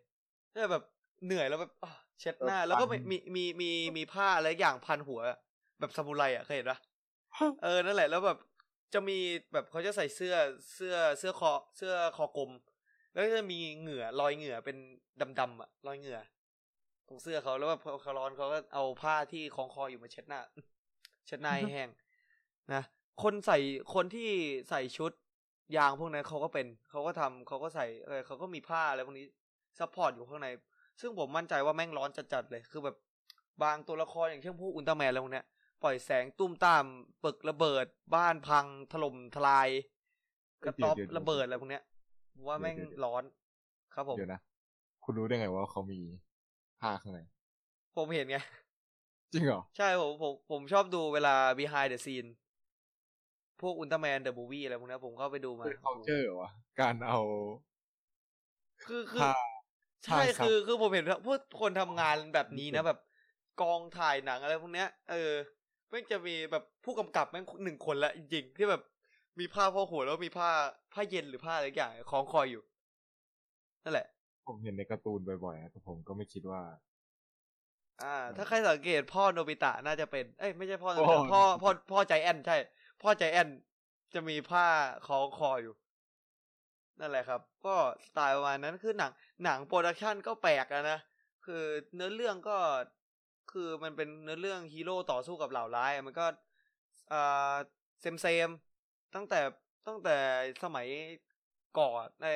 [0.52, 0.82] แต่แบบ
[1.24, 1.90] เหนื่อยแล้วแบบอะ
[2.20, 5.20] เช็ดหน้า แล้วก็มีมีมีมีมีผ้าอะไรอย่างพันหัว
[5.80, 6.78] แบบซามูไรอะเคยเห็นปะ
[7.62, 8.38] เออนั่นแหละ แล้วแบบ
[8.94, 9.18] จะมี
[9.52, 10.34] แบบเขาจะใส่เสื้อ
[10.74, 12.50] เสื้อเสื้อคอเสื้อคอกลม
[13.12, 14.76] แล้วก็จะมีเหงื่อรอยเหงื่อเป็น
[15.40, 16.18] ดำๆอะรอยเหงื่อ
[17.08, 20.40] ตรงเสื้อเขาแล้วแบบพอเขาร้อนเขาก็เอาผ้าที่คล้องคออยู่มาเช็ดหน้า
[21.26, 21.88] เช็ดหน้าให้แห้ง
[22.72, 22.82] นะ
[23.22, 23.58] คนใส่
[23.94, 24.28] คนที่
[24.70, 25.12] ใส่ชุด
[25.76, 29.26] ยางพวกนั้นเขาก็เป็นเขาก็ทำเขาก็ใส่เออเขาก็มีผ้าอะไรพวกนี้
[29.78, 30.48] support อยู่ข้างใน
[31.00, 32.96] ซึ่งผมมั่นใจว่าแม่งร้อนจัดๆเลย คือแบบ
[33.62, 35.46] บางตัวละครอย่างเช่นพวกอุลตร้าแมนอะไรพวกเนี้ย
[35.82, 36.84] ปล่อยแสงตุ้มตาม
[37.24, 39.68] ปึกระเบิด บ้านพังถล่มทลาย
[40.64, 41.82] กระต๊อบระเบิดอะไรพวกเนี้ย
[42.46, 43.22] ว่าแม่งเดี๋ยวๆร้อน
[43.94, 44.40] ครับผม เดี๋ยวนะ
[45.04, 46.00] คุณรู้ได้ไงว่าเขามี
[46.80, 47.20] ผ้าข้างใน
[47.96, 48.38] ผมเห็นไง
[49.32, 52.30] จริงเหรอ ใช่ผมผมผมชอบดูเวลา behind the scene
[53.60, 56.50] พวกอุลตร้าแมน the movie อะไรพวกนี้ผมก็ไปดูมาเป็น culture เหรอวะ
[56.80, 57.20] การเอา
[58.84, 59.32] คือคือผ้า
[60.04, 62.98] ใช่ผ้าซับคือคือผมเห็นพวกคนทำงานแบบนี้นะแบบ
[63.60, 65.32] กองถ่ายหนังอะไรพวกเนี้ย เออ
[65.88, 68.82] แม่งจะมีแบบผู้กำกับแม่งหนึ่งคนละจริงๆที่แบบ
[69.38, 70.50] มีผ้าพ่อหัวแล้วมีผ้า
[70.92, 72.62] ผ้าเย็นหรือผ้าอะไรอย่างคล้องคออยู่
[73.84, 74.06] นั่นแหละ
[74.46, 76.62] ผมเห็นในการ์ตูนบ่อยๆนะแต่ผมก็ไม่คิดว่า
[78.02, 82.56] อ่าอืมถ้าใครสังเกตพ่อโนบิตะน่าจะเป็น เอ้ยไม่ใช่พ่อโนบิพ่ตะอพ่อพ่อพ่อใจแอนใช่
[83.02, 83.48] พ่อใจแอน
[84.14, 84.66] จะมีผ้า
[85.06, 85.74] คล้องคออยู่
[87.00, 89.12] นั่นแหละครับ ก็สไตล์ประมาณนั้นคือหนัง
[89.44, 90.98] หนัง production ก็แปลกอะนะ
[91.46, 91.62] คือ
[91.94, 92.58] เนื้อเรื่องก็
[93.52, 96.26] คือมันเป็นเนื้อเรื่องฮีโร่ต่อสู้กับเหล่าร้ายอะมันก็
[97.12, 97.54] อ่า
[98.00, 98.69] same sameๆ
[99.14, 99.40] ตั้งแต่
[99.86, 100.16] ตั้งแต่
[100.64, 100.86] สมัย
[101.78, 102.26] ก่อนใน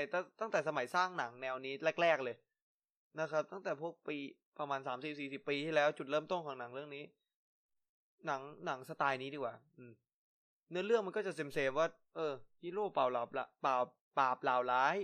[0.41, 2.37] ตั้งแต่สมัยสร้างหนังแนวนี้แรก ๆ เลย
[3.21, 4.17] นะครับ ตั้งแต่พวกปี
[4.59, 7.05] ประมาณสามสิบสี่สิบปีที่แล้วจุดเริ่มต้นของหนังเรื่องนี้
[8.27, 9.93] หนังหนังสไตล์นี้ดีกว่า อืม
[10.71, 12.33] เนื้อเรื่องมันก็จะเซมเซมๆว่า เออ
[12.63, 13.77] ฮีโร่เปล่าหลับละเปล่า
[14.19, 14.97] ปราบเหล่าร้าย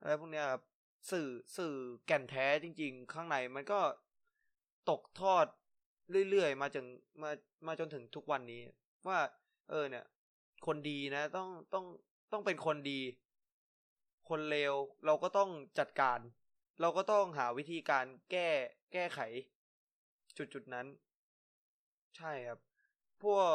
[0.00, 0.62] อะไรพวกเนี้ยครับ
[1.10, 1.74] สื่อสื่อ
[2.06, 3.80] แก่นแท้จริง ๆ ข้างในมันก็
[4.90, 5.46] ตกทอด
[6.30, 6.84] เรื่อยๆมาจน
[7.22, 7.30] มา
[7.66, 8.62] มาจนถึงทุกวันนี้
[9.08, 9.18] ว่า
[9.70, 10.04] เออเนี่ย
[10.66, 11.84] คนดีนะ ต้องต้อง
[12.32, 13.00] ต้องเป็นคนดี
[14.28, 14.74] คนเลว
[15.06, 16.18] เราก็ต้องจัดการ
[16.80, 18.48] เราก็ต้องหาวิธีการแก้
[18.92, 19.20] แก้ไข
[20.36, 20.86] จุดจุดนั้น
[22.16, 22.58] ใช่ครับ
[23.22, 23.48] พวก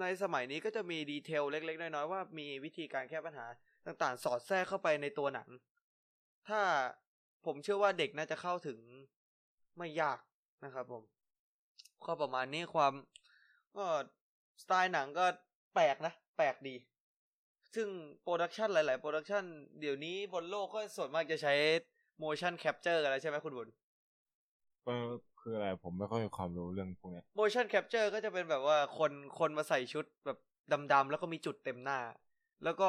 [0.00, 3.46] ในสมัยนี้ก็จะมี detail เล็ก ๆ น้อยๆว่ามีวิธีการแก้ปัญหา
[3.86, 5.48] ต่างๆ สอดแทรกเข้าไปในตัวหนัง
[6.48, 6.60] ถ้า
[7.44, 8.78] ผมเชื่อว่าเด็กน่าจะเข้าถึง
[9.78, 10.18] ไม่ยาก
[10.64, 11.02] นะครับผม
[12.06, 12.92] ก็ประมาณนี้ความ
[13.76, 13.84] ก็
[14.62, 15.26] สไตล์หนังก็
[15.74, 16.76] แปลกนะ แปลกดี
[17.74, 17.88] ซึ่ง
[18.22, 19.44] production หลาย ๆ production
[19.80, 21.54] เดี๋ยวนี้บนโลกก็ส่วนมากจะใช้
[22.22, 23.68] motion capture กันแล้วใช่ไหมคุณบุญ
[24.84, 25.08] เออ
[25.40, 30.38] คืออะไรผมไม่ค่อยมีความรู้เรื่องพวกเนี้ย motion capture ก็จะเป็นแบบว่าคนคนมาใส่ชุดแบบ
[30.92, 32.00] ดำๆแล้วก็มีจุดเต็มหน้า
[32.64, 32.88] แล้วก็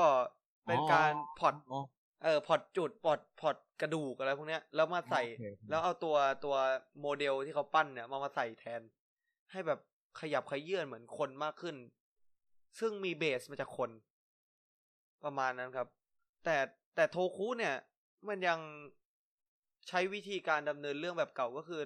[0.67, 1.81] เป็นการพอดอ๋อ
[2.23, 6.55] เออพอดจุดพอดพอดกระดูกอะไรพวกเนี้ย แล้วมาใส่โอเคแล้วเอาตัวตัว
[7.01, 8.81] โมเดลที่เขาปั้นเนี่ยมามาใส่แทน
[9.51, 9.79] ให้แบบ
[10.19, 11.75] ขยับขยื่นเหมือนคนมากขึ้น
[12.79, 13.89] ซึ่งมีเบสมาจากคน
[15.23, 15.88] ประมาณนั้นครับ
[16.43, 16.57] แต่
[16.95, 17.75] แต่โทคุเนี่ย
[18.27, 18.59] มันยัง
[19.88, 21.81] ใช้วิธีการดำเนินเรื่องแบบเก่าก็คือ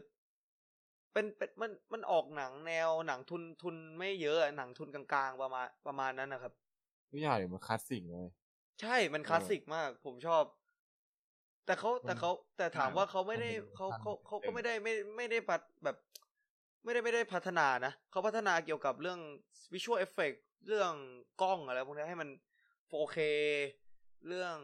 [1.14, 6.54] เป็นเป็นมันมันออกหนังแนวหนังทุนทุนไม่เยอะอะหนังทุนกลางๆประมาณประมาณนั้นนะครับ
[7.10, 8.28] ทุกอย่างเนี่ยมันคลาสสิกเลย
[8.82, 10.44] ใช่มันคลาสสิกมาก ผมชอบ
[11.66, 15.96] แต่เขาแต่เขาแต่ถามว่าเขาไม่ได้มันเขาเขามันเขาเต็ก็มไม่ได้ไม่ไม่ได้พัฒแบบ
[16.84, 19.20] ไม่ได้ไม่ได้พัฒนานะเขาพัฒนาเกี่ยวกับเรื่อง
[19.74, 20.32] visual effect
[20.68, 20.94] เรื่อง
[21.42, 22.30] กล้องอะไรพวกนี้ให้มัน
[22.92, 23.18] 4K
[24.28, 24.56] เรื่อง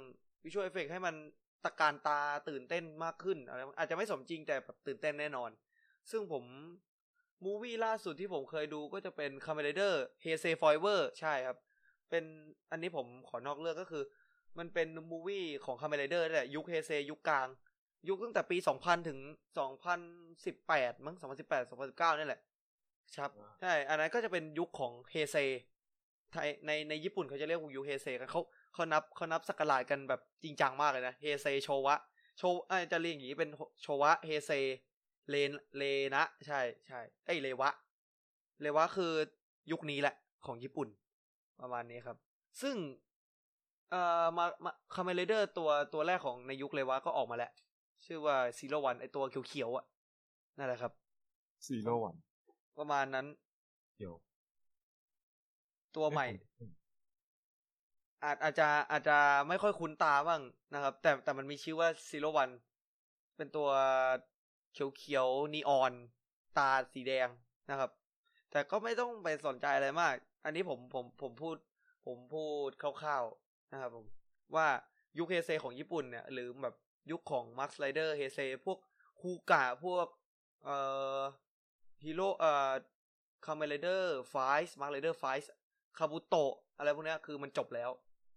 [0.43, 1.15] visual effect ให้มัน
[1.65, 5.49] ตระการตาตื่นเต้นมากขึ้นอะไรอาจจะไม่สมจริงแต่แบบตื่นเต้นแน่นอน
[6.11, 6.43] ซึ่งผม
[7.43, 10.51] movie ล่าสุดที่ผมเคยดูก็จะเป็น c a m e r a d e r h e s e
[10.61, 11.57] f o i v e r ใช่ครับ
[12.09, 12.23] เป็น
[12.71, 14.03] อันนี้ผมขอนอกเรื่องก็คือ
[14.57, 17.47] มันเป็นมูวี่ของคาเม r เดอร์แหละยุคเฮเซยุคกลาง
[18.09, 19.19] ยุคตั้งแต่ปี 2000 ถึง
[20.07, 22.41] 2018 มั้ง 2018 2019 นี่แหละ
[23.17, 23.31] ครับ
[23.61, 25.37] ใช่ อันนั้นก็จะเป็นยุคของเฮเซ
[26.35, 28.41] ไทยในในญี่ปุ่นเขาจะเรียกว่ายุคเฮเซกันเขา
[28.73, 31.95] เขานับเขานับศักราชกันแบบจริงจังมากเลยนะเฮเซโชวะ
[32.37, 33.49] โชวเอ้ยจะเรียกอย่างนี้เป็น
[33.81, 34.51] โชวะเฮเซ
[35.29, 35.83] เลนเล
[36.15, 37.69] นะ ใช่ใช่เอ้ยเรวะ
[38.61, 39.11] เรวะคือ
[39.71, 40.87] ยุคนี้แหละของญี่ปุ่น
[41.61, 42.17] ประมาณนี้ครับ
[42.61, 42.75] ซึ่ง
[43.91, 47.51] เอ่อมามาคาเมนไรเดอร์ตัวตัวแรกของในยุคเรวะก็ออกมาแล้ว
[48.05, 49.85] ชื่อว่าซีโร่วันไอตัวเขียวๆอะ
[50.57, 50.91] นั่นแหละครับ
[51.65, 52.15] ซีโร่วัน
[52.77, 53.25] ประมาณนั้น
[53.97, 54.13] เดี๋ยว
[55.95, 56.27] ตัวใหม่
[56.57, 56.69] เอ้ย
[58.23, 60.41] อาจอาจจะอาจจะไม่ค่อยคุ้นตาบ้าง
[60.73, 62.49] นะครับ แต่แต่มันมีชื่อว่าซีโรวัน
[63.37, 63.69] เป็นตัว
[64.73, 65.93] เขียวๆนีออน
[66.57, 67.29] ตาสีแดง
[67.69, 67.91] นะครับ
[68.51, 71.55] แต่ก็ไม่ต้องไปสนใจอะไรมาก อันนี้ผมผมผมพูด
[72.05, 74.05] ผมพูดคร่าวๆนะครับผม
[74.55, 74.67] ว่า
[75.17, 76.75] ยุคเฮเซของญี่ปุ่นเนี่ย หรือแบบ
[77.11, 78.77] ยุคของมาร์คไ i เดอร์เฮเซพวก
[79.19, 80.07] คูกะพวก
[80.63, 80.77] เอ่
[81.17, 81.19] อ
[82.03, 82.71] ฮีโร่เอ่อ
[83.45, 84.35] คาเมเลเดอร์ไฟ
[84.67, 85.51] ส์มาร์คไ i เดอร์ไฟส์
[85.99, 87.89] คาบุโตะอะไรพวกเนี้ยคือมันจบแล้ว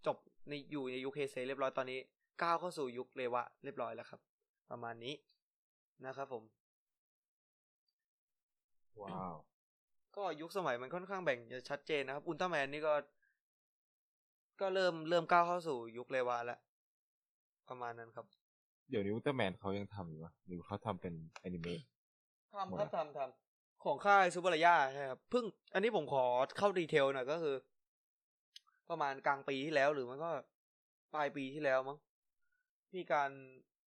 [0.07, 0.17] จบ
[0.49, 1.99] ในอยู่ในยุคเฮเซเรียบร้อยตอนนี้
[2.43, 4.21] ก้าวเข้าสู่ยุคเรวะเรียบร้อยแล้วครับ
[4.71, 5.15] ประมาณนี้
[6.07, 6.43] นะครับผม
[9.03, 9.37] ว้าว
[10.17, 12.95] ก็ยุคสมัยมันค่อนข้างแบ่งจะชัดเจนนะครับ อุลตร้าแมนนี่ก็
[14.61, 16.61] ก็เริ่มเริ่มก้าวเข้าสู่ยุคเลวะแล้ว
[17.69, 18.27] ประมาณนั้นครับ
[18.91, 21.81] เดี๋ยวนี้อุลตร้าแมนเขายังทำอยู่ปะหรือเขาทำเป็นแอนิเมะ
[22.55, 23.48] ทำครับทำทำ
[23.85, 26.25] ของค่ายซูเปอร์ยาใช่ครับเพิ่งอันนี้ผมขอ
[26.59, 27.55] เข้าดีเทลหน่อยก็คือ
[28.91, 30.31] ประมาณกลางปีที่แล้วหรือมันก็
[31.15, 31.99] ปลายปีที่แล้วมั้ง
[32.97, 33.31] มีการ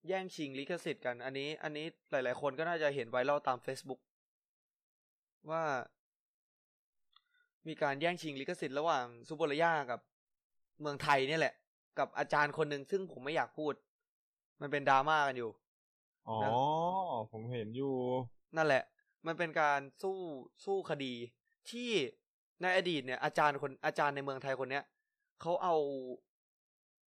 [0.08, 4.00] แย่งชิงลิขสิทธิ์กัน อันนี้ อันนี้หลาย ๆ คนก็น่าจะเห็นไวรัลตาม Facebook
[5.50, 5.62] ว่า
[7.68, 10.00] มีการแย่งชิงลิขสิทธิ์ระหว่างซึบุรายะกับ
[10.80, 11.54] เมืองไทยเนี่ยแหละ
[11.98, 13.74] กับอาจารย์คนหนึ่งซึ่งผมไม่อยากพูด
[14.60, 15.50] มันเป็นดราม่ากันอยู่
[16.28, 16.36] อ๋อ
[17.32, 17.94] ผมเห็นอยู่
[18.56, 18.82] นั่นแหละ
[19.26, 20.18] มันเป็นการสู้
[20.64, 21.14] สู้คดี
[21.70, 21.90] ที่
[22.62, 24.84] ในอดีตเนี่ยอาจารย์คนอาจารย์ในเมืองไทยคนเนี้ย
[25.40, 25.76] เขาเอา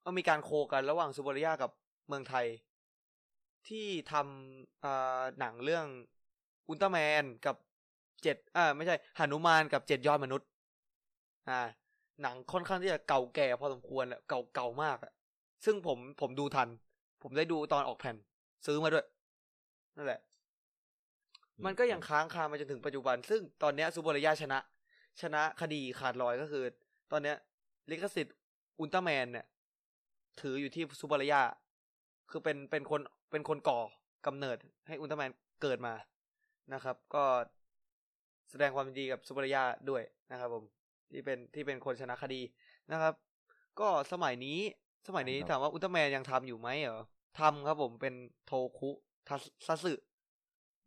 [0.02, 1.72] เอามีการ co กันระหว่างซึบุรายะกับ
[2.08, 2.46] เมืองไทย
[3.68, 5.86] ที่ทำอ่าหนังเรื่อง
[6.68, 7.56] อุลตร้าแมนกับ
[8.24, 10.48] เจ็ดอ่าไม่ใช่หนุมานกับเจ็ดยอดมนุษย์
[11.50, 11.60] อ่า
[12.22, 15.12] หนังค่อนข้างที่จะเก่าแก่พอสมควรแหละเก่าเก่ามากอะ
[15.66, 16.70] ซึ่งผมผมดูทัน
[17.22, 18.16] ผมได้ดูตอนออกแผ่น
[18.66, 19.06] ซื้อมาด้วย
[19.96, 20.20] นั่นแหละ
[21.66, 24.60] มันก็ยังค้างคามาจนถึงปัจจุบัน ซึ่งตอนเนี้ยซึบุรายะชนะ
[25.22, 26.64] ชนะคดีขาดลอยก็คือ
[27.12, 27.36] ตอนเนี้ย
[27.90, 28.36] ลิขสิทธิ์
[28.80, 29.46] อุลตร้าแมนเนี่ย
[30.42, 31.42] ถืออยู่ที่ซึบุรายะ
[32.32, 33.80] คือเป็นเป็นคนเป็นคนก่อ
[34.28, 35.94] กำเนิดให้อุลตร้าแมนเกิดมา
[36.74, 37.24] นะครับ ก็
[38.50, 40.64] แสดงความยินดีกับซึบุรายะด้วยนะครับผม
[41.12, 42.42] ที่เป็นที่เป็นคนชนะคดี
[42.92, 43.14] นะครับ
[43.80, 44.60] ก็สมัยนี้
[45.08, 47.02] สมัยนี้ครับถามว่าอุลตร้าแมนยังทำอยู่ไหมเหรอ
[47.40, 48.14] ทำครับผมเป็น
[48.46, 48.90] โทคุ
[49.28, 49.94] ทัสซัสึ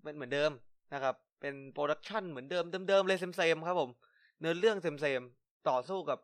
[0.02, 0.50] เป็นเหมือนเดิม
[0.94, 3.90] นะครับ เป็น production เหมือนเดิมเดิมๆเลย sameๆครับผม
[4.40, 6.18] เนื้อเรื่อง sameๆต่อสู้กับ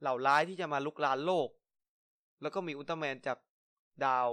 [0.00, 1.48] เหล่าร้ายที่จะมาลุกลานโลก
[2.42, 3.38] แล้วก็มีอุลตร้าแมนจาก
[4.06, 4.28] ดาว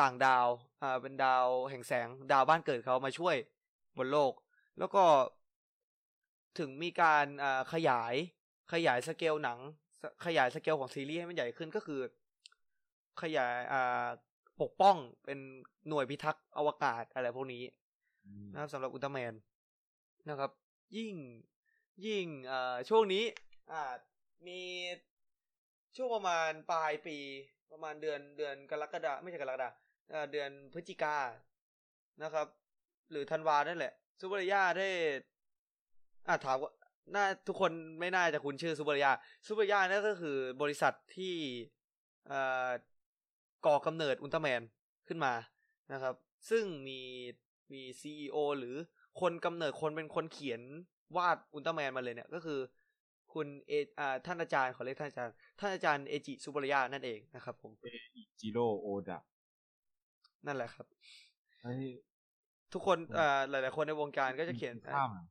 [0.00, 0.46] ต่างดาว
[0.82, 3.36] อ่า เป็นดาวแห่งแสง ดาวบ้านเกิดเขามาช่วย
[3.96, 4.32] บนโลก
[4.78, 5.04] แล้วก็
[6.58, 8.14] ถึงมีการอ่าขยาย
[8.72, 9.58] ขยายสเกลหนัง
[10.26, 12.00] ขยายสเกลของซีรีส์ให้มันใหญ่ขึ้นก็คือ
[13.22, 14.06] ขยาย อ่า
[14.60, 15.38] ปกป้องเป็น
[15.88, 17.62] หน่วยพิทักษ์อวกาศอะไรพวกนี้
[18.26, 19.34] อืมนะครับสำหรับอุลตร้าแมน
[20.28, 20.50] นะครับ
[20.96, 21.14] ยิ่ง
[22.06, 23.24] ยิ่งเอ่อช่วงนี้
[23.70, 23.82] อ่า
[24.46, 24.60] มี
[25.96, 27.18] ช่วงประมาณปลายปี
[27.72, 29.68] ประมาณเดือนเดือนกรกฎาไม่ใช่กรกฎา
[30.10, 31.16] เอ่อเดือนพฤศจิกา
[32.22, 32.46] นะครับ
[33.10, 34.88] หรือธันวานั่นแหละซึบุรายะได้
[36.28, 36.70] อ่าถามว่า
[37.14, 39.10] น่าทุกคนไม่น่าจะคุ้นชื่อซูเปอร์ยา
[39.46, 41.34] ซูเปอร์ยานั่นก็คือบริษัทที่
[42.28, 42.68] เอ่อ
[43.66, 44.62] ก่อกำเนิดอุลตร้าแมน
[45.08, 45.32] ขึ้นมา
[45.92, 46.14] นะครับ
[46.50, 47.00] ซึ่งมี
[47.72, 48.76] มีซีอหรือ
[49.20, 50.60] คนกำเนิดคนเป็นคนเขียน
[51.16, 52.60] วาดอุลตร้าแมนมาเลยเนี่ยก็คือ
[53.32, 57.72] คุณเออ่าท่านอาจารย์ขอเรียกท่านอาจารย์ท่านอาจารย์เอจิซูเปอร์ยานั่นเองนะครับ ผม
[58.40, 59.18] จิโร่โอดะ
[60.46, 60.86] นั่นแหละครับ
[61.62, 61.84] เฮ้ย
[62.72, 65.24] ทุกคนเอ่อหลาย ๆ คนในวงการก็จะเขียนข้ามอะ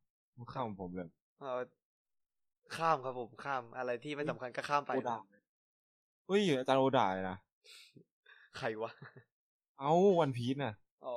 [0.54, 1.60] ข้ามผมเลยเอ่อ
[2.76, 5.18] ข้ามครับผมข้ามอะไรที่ไม่สำคัญก็ข้ามไปโอดะ
[6.28, 7.38] เฮ้ยอาจารย์โอดะเลยนะ
[8.58, 8.92] ใครวะ
[9.80, 10.74] เอ้าวันพีชน่ะ
[11.06, 11.16] อ๋อ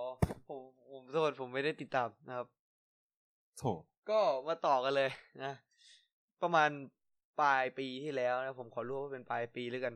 [0.49, 2.47] ผมผมโทษผมไม่ได้ติดตามนะครับ
[3.59, 3.65] โถ
[4.11, 5.11] ก็มาต่อกันเลย
[5.45, 5.53] นะ
[6.43, 6.71] ประมาณ
[7.41, 9.95] ปลายปีที่แล้วนะ ผมขอรู้ว่าเป็นปลายปีแล้วกัน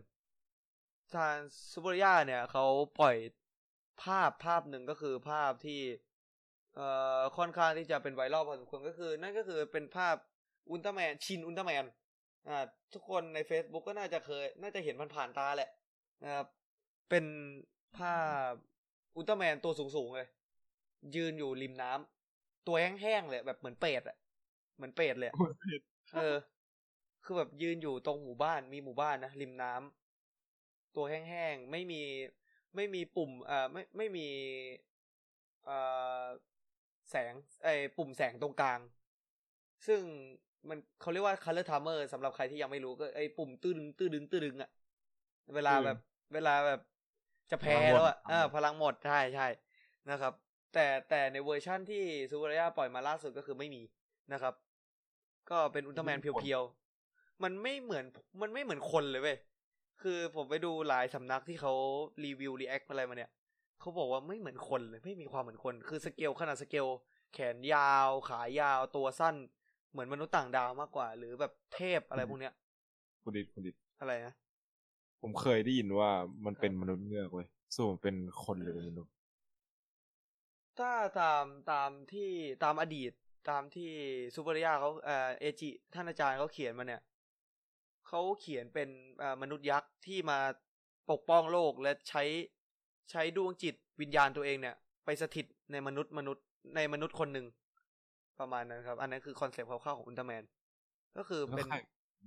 [1.15, 1.35] ทาง
[1.73, 2.65] ซูเปอร์ยาเนี่ยเขา
[3.01, 3.17] ปล่อย
[4.03, 5.81] ภาพภาพหนึ่งก็คือภาพที่
[6.75, 10.17] เอ่อค่อนข้างที่จะเป็นไวรัลพอสมควรก็คือ นั่นก็คือเป็นภาพ
[10.71, 11.85] อุลตร้าแมนชินอุลตร้าแมน
[12.49, 15.71] อ่าทุกคนใน Facebook ก็น่าจะเคย น่าจะเห็นมันผ่านตาแหละ
[16.25, 16.47] นะครับ
[17.09, 17.25] เป็น
[17.97, 18.17] ภา
[18.51, 18.53] พ
[19.15, 20.29] อุลตร้าแมนตัวสูงๆเลย
[21.15, 24.17] ยืนอยู่ริมน้ำตัวแห้งๆเลยแบบเหมือนเป็ดอะ
[24.77, 25.39] เหมือนเป็ดเลยอะ
[26.15, 26.35] เออ
[27.25, 32.01] คือแบบยืนอยู่ตรงหมู่บ้านมีหมู่บ้านนะริมน้ำตัวแห้งๆไม่มี
[32.77, 34.27] ไม่มีปุ่มเอ่อไม่ไม่มี
[35.65, 35.77] เอ่
[36.25, 36.27] อ
[37.11, 38.81] แสงไอ้ปุ่มแสงตรงกลาง
[39.87, 40.03] ซึ่ง
[40.69, 44.71] มันเขาเรียกว่า color timer สำหรับใครที่ยังไม่รู้ก็ไอ้ปุ่มตื้อดึงตื้อดึงตื้อดึงอะ
[45.55, 45.99] เวลาแบบ
[46.35, 46.81] เวลาแบบ
[47.51, 49.47] จะแพ้แล้วอะเออพลังหมดใช่ใช่
[50.11, 50.33] นะครับ
[50.75, 53.83] แต่แต่ในเวอร์ชั่นที่ซูเปอร์ยาปล่อยมาล่าสุดก็คือไม่มี
[54.33, 54.55] นะครับ
[55.51, 58.05] ก็เป็นอุลตร้าแมนเพียวๆ มันไม่เหมือน
[58.41, 59.39] มันไม่เหมือนคนเลยเว้ย
[60.03, 61.73] คือผมไปดูหลายสำนักที่เขา
[62.25, 63.31] รีวิว react อะไรมาเนี่ย
[63.81, 66.87] เขาบอกว่าไม่เหมือนคนเลยไม่มีความเหมือนคน คือสเกลขนาดสเกล
[67.35, 69.35] แขนยาว ขายาวตัวสั้น
[69.91, 72.53] เหมือนมนุษย์ต่างดาวมากกว่า หรือแบบเทพอะไรพวกเนี้ย
[73.23, 74.35] คุณดิดคุณดิดอะไรนะ
[75.23, 76.11] ผมเคยได้ยินว่า
[76.47, 79.13] มันเป็นมนุษย์เงือกเว้ยส่วนเป็นคนหรือเป็นมนุษย์
[80.79, 82.31] ถ้าตามตามที่
[82.65, 83.13] ตามอดีต
[83.51, 83.91] ตามที่
[84.35, 87.03] สึบุรายะเขาเอ่อเอจิท่านอาจารย์เขาเขียนมาเนี่ย
[88.09, 88.89] เขาเขียนเป็น
[89.19, 90.39] เอ่อมนุษย์ยักษ์ที่มา
[91.11, 92.25] ปกป้องโลกและใช้
[93.11, 94.75] ใช้ดวงจิตวิญญาณตัวเองเนี่ย
[95.05, 96.45] ไปสถิตในมนุษย์มนุษย์
[96.77, 97.47] ในมนุษย์คนหนึ่ง
[98.41, 100.43] ประมาณนั้นครับ อันนั้นคือ concept คร่าวๆของอุลตร้าแมน
[101.17, 101.77] ก็คือแล้วเป็นใคร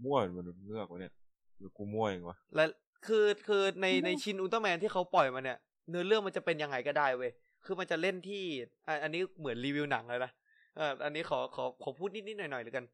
[0.04, 1.14] มั่วเป็นมนุษย์เงือกวะเนี่ย
[1.62, 2.66] หรือกูมั่วเองวะและ
[3.08, 5.58] คือคือในในชินอุลตร้าแมนที่เขาปล่อยมาเนี่ย
[5.90, 7.32] เนื้อเรื่องมันจะเป็นยังไงก็ได้เว้ย
[7.66, 8.44] คือมันจะเล่นที่
[8.88, 10.32] อะอันนี้เหมือนรีวิวหนังเลยนะ
[10.76, 12.86] เอออันนี้ขอขอขอพูดนิดๆหน่อยๆเลยกัน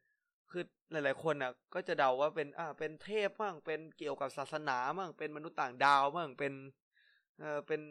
[0.51, 6.53] คือหลาย ๆ คนอะ ก็จะเดาว่าเป็นอ่าเป็นเทพมั่งเป็นเกี่ยวกับศาสนามั่งเป็นมนุษย์ต่างดาวมั่งเป็น
[7.39, 7.81] เออเป็น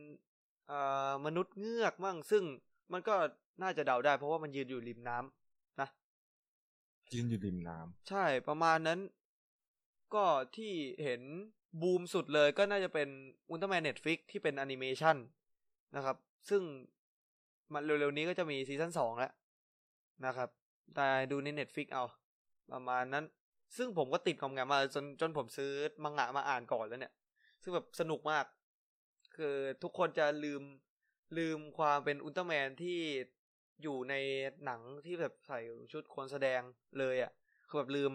[0.68, 0.78] เอ่
[1.10, 2.44] อมนุษย์เงือกมั่งซึ่ง
[2.92, 3.14] มันก็
[3.62, 5.88] น่าจะเดาได้ เพราะว่ามันยืนอยู่ริมน้ำนะ
[7.12, 8.98] ยืนอยู่ริมน้ำใช่ประมาณนั้น
[10.14, 10.24] ก็
[10.56, 10.72] ที่
[11.04, 11.22] เห็น
[11.82, 13.08] บูมสุดเลยก็น่าจะเป็น
[13.50, 15.16] อุลตร้าแมน Netflix ที่เป็นแอนิเมชัน
[15.96, 16.16] นะครับ
[16.50, 16.62] ซึ่ง
[17.72, 19.32] มันเร็วๆนี้ก็จะมี season สองแล้ว
[20.26, 20.48] นะครับ
[20.94, 22.04] แต่ดูใน Netflix เอา
[22.72, 23.24] ประมาณนั้น
[23.76, 25.72] ซึ่งผมก็ติดความงานมาจนจนผมซื้อ
[26.04, 27.12] มังงะมาอ่านก่อนแล้วเนี่ย
[27.62, 28.44] ซึ่งแบบสนุกมาก
[29.36, 30.62] คือทุกคนจะลืม
[31.38, 33.00] ลืมความเป็นอุลตร้าแมนที่
[33.82, 34.14] อยู่ใน
[34.64, 35.60] หนังที่แบบใส่
[35.92, 36.60] ชุดคนแสดง
[36.98, 37.32] เลยอะ่ะ
[37.68, 38.12] คือแบบลืม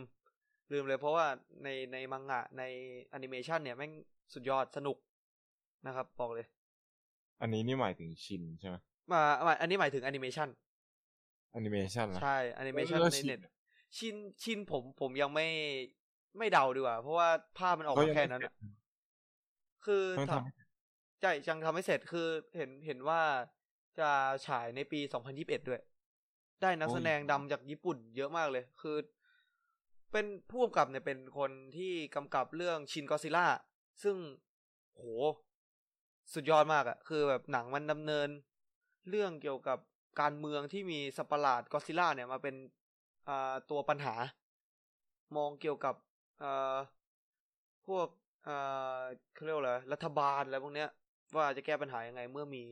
[0.72, 1.26] ลืมเลยเพราะว่า
[1.64, 2.64] ในในมังงะใน
[3.10, 3.92] แอนิเมชันเนี่ยแม่ง
[4.34, 4.98] สุดยอดสนุก
[5.88, 6.48] นะครับบอกเลย
[7.42, 8.76] อันนี้นี่หมายถึงชินใช่ไหม
[9.12, 10.50] มามาอันนี้หมายถึงแอนิเมชัน
[11.54, 13.40] แอนิเมชันละใช่แอนิเมชันแล้วในชินเน็ต
[13.98, 15.48] ชินชินผมผมยังไม่
[16.38, 18.56] ไม่เดาดีกว่า เพราะว่าภาพมันออกเขามายังแค่ไม่นั้นเสร็อะจ
[19.86, 23.22] คือเขายังททำไม่เสร็จำใช่ยังทำไม่เสร็จคือเห็นเห็นว่า
[24.00, 24.10] จะ
[24.48, 25.00] ฉายในปี
[25.36, 25.82] 2021 ด้วย
[26.62, 28.96] ได้นักแสดงดำจากญี่ปุ่นเยอะมากเลย คือ
[30.12, 33.46] เป็นผู้กำกับเนี่ยเป็นคนที่กำกับเรื่องชินกอซิล่า
[34.04, 34.16] ซึ่ง
[34.94, 35.04] โห
[36.34, 38.30] สุดยอดมากอะคือแบบหนังมันดำเนิน
[39.10, 39.78] เรื่องเกี่ยวกับ
[40.22, 42.56] การเมืองที่มีสัปหลาดกอซิล่าเนี่ยมาเป็น
[43.70, 44.16] ตัวปัญหา
[45.36, 45.96] มองเกี่ยวกับ
[47.88, 48.08] พวก
[49.34, 50.90] เขาเรียกว่าอะไรรัฐบาลอะไรพวกเนี้ย
[51.36, 52.64] ว่าจะแก้ปัญหายังไงเมื่อมี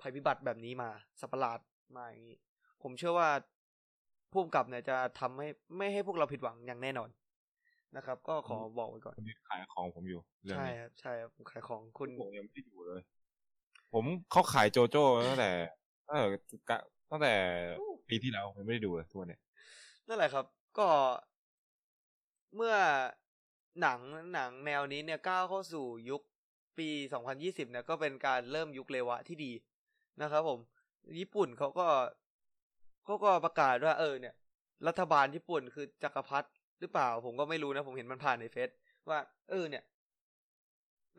[0.00, 0.90] ภัยพิบัติแบบนี้มา
[1.20, 1.60] สัปหลาด
[1.96, 2.38] มาอย่างนี้
[2.82, 3.28] ผมเชื่อว่า
[4.34, 7.08] ผู้กำกับเนี่ยจะทำให้ไม่ให้พวกเราผิดหวังอย่างแน่นอน
[7.96, 13.00] นะครับ ก็ขอบอกไว้ก่อนคนนี้ขายของผมอยู่เรื่องใช่นี้ครับใช่ครับผมขายของคุณผมยังไม่ได้ดูเลย
[13.92, 15.50] ผมเขาขายโจโจ้ตั้งแต่
[16.08, 16.26] ตั้งแต่
[16.70, 16.78] กะ
[17.10, 17.34] ตั้งแต่
[18.08, 19.40] ปีที่แล้วผมยังไม่ได้ดูเลยทุกวันเนี่ย
[20.08, 20.44] นั่นแหละครับ
[20.78, 20.88] ก็
[22.56, 22.74] เมื่อ
[23.80, 24.00] หนัง
[24.34, 26.22] หนังแนวนี้เนี่ยก้าวเข้าสู่ยุค
[26.78, 26.88] ปี
[27.30, 29.52] 2020 เนี่ยก็เป็นการเริ่มยุคเลวะที่ดี
[30.22, 30.58] นะครับผม
[31.18, 31.86] ญี่ปุ่นเขาก็
[33.04, 34.34] เขาก็ประกาศว่าเออเนี่ย
[34.88, 36.48] รัฐบาลญี่ปุ่นคือจักรพรรดิ
[36.80, 38.68] หรือเปล่า ผมก็ไม่รู้นะ ผมเห็นมันผ่านในเฟซ
[39.08, 39.18] ว่า
[39.50, 39.84] เออเนี่ย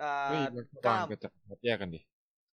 [0.02, 1.30] อ่าเฮ้ยรัฐกบาล้าลก็จะ
[1.64, 2.00] แยกกันดิ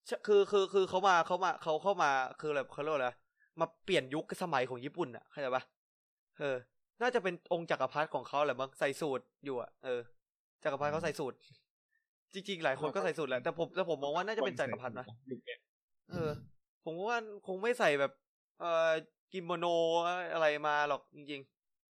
[0.06, 2.10] ใช่คือคือคือเขามาเขามาเขาเข้ามา
[2.40, 3.10] คือแบบเขาเรียกว่าอะไร
[3.60, 5.64] มาเปลี่ยนยุคสมัยของญี่ปุ่นอะเข้าใจปะ
[6.38, 6.56] เออ
[7.00, 10.00] น่าจะเป็นองค์จักรพรรดิของเขาแหละมั้งใส่สูตรอยู่อะเออ
[10.64, 11.36] จักรพรรดิเขาใส่สูตร
[12.34, 15.58] จริงๆหลายคนก็ใส่สูตรแหละแต่ผมแต่ผมมองว่าน่าจะเป็นจักรพรรดินะยุคเนี้ย
[16.10, 16.30] เออ
[16.84, 18.12] ผมว่าคงไม่ใส่แบบ
[18.60, 18.90] เอ่อ
[19.32, 19.66] กิโมโน
[20.32, 21.42] อะไรมาหรอกจริง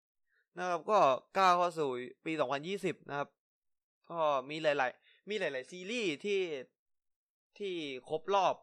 [0.03, 0.99] ๆ นะครับก็
[1.38, 1.91] ก้าวเข้าสู่
[2.24, 2.32] ปี
[2.70, 3.28] 2020 นะครับ
[4.11, 4.18] ก็
[4.51, 6.41] มีหลาย ๆ มีหลาย ๆ ซีรีส์ที่
[7.59, 7.72] ที่
[8.09, 8.55] ครบรอบ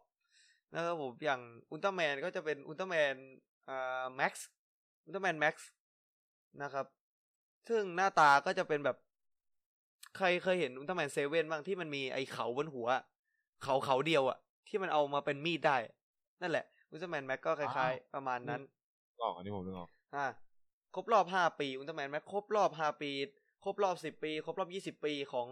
[0.74, 3.16] นะครับผมอย่างอุลตร้าแมนก็จะเป็นอุลตร้าแมน
[3.70, 4.48] อ่าแม็กซ์
[5.06, 5.70] อุลตร้าแมนแม็กซ์
[6.64, 6.86] นะครับ
[7.70, 8.98] ซึ่งหน้าตาก็จะเป็นแบบ
[10.18, 12.88] ใครเคยเห็นอุลตร้าแมนเซเว่นบ้างที่มันมีไอ้เขาบนหัว
[13.64, 15.78] เขาเขาเดียวอะที่มันเอามาเป็นมีดได้
[16.42, 18.62] นั่นแหละ อุลตร้าแมนแม็กซ์ก็คล้ายๆ ประมาณนั้น
[19.22, 20.26] ออกอันนี้ผมนึกออกอ่า
[20.96, 23.12] ครบรอบห้าปีอุลตร้าแมนแม็กซ์ครบรอบห้าปี
[23.64, 25.48] ครบรอบสิบปี ครบรอบยี่สิบปีของ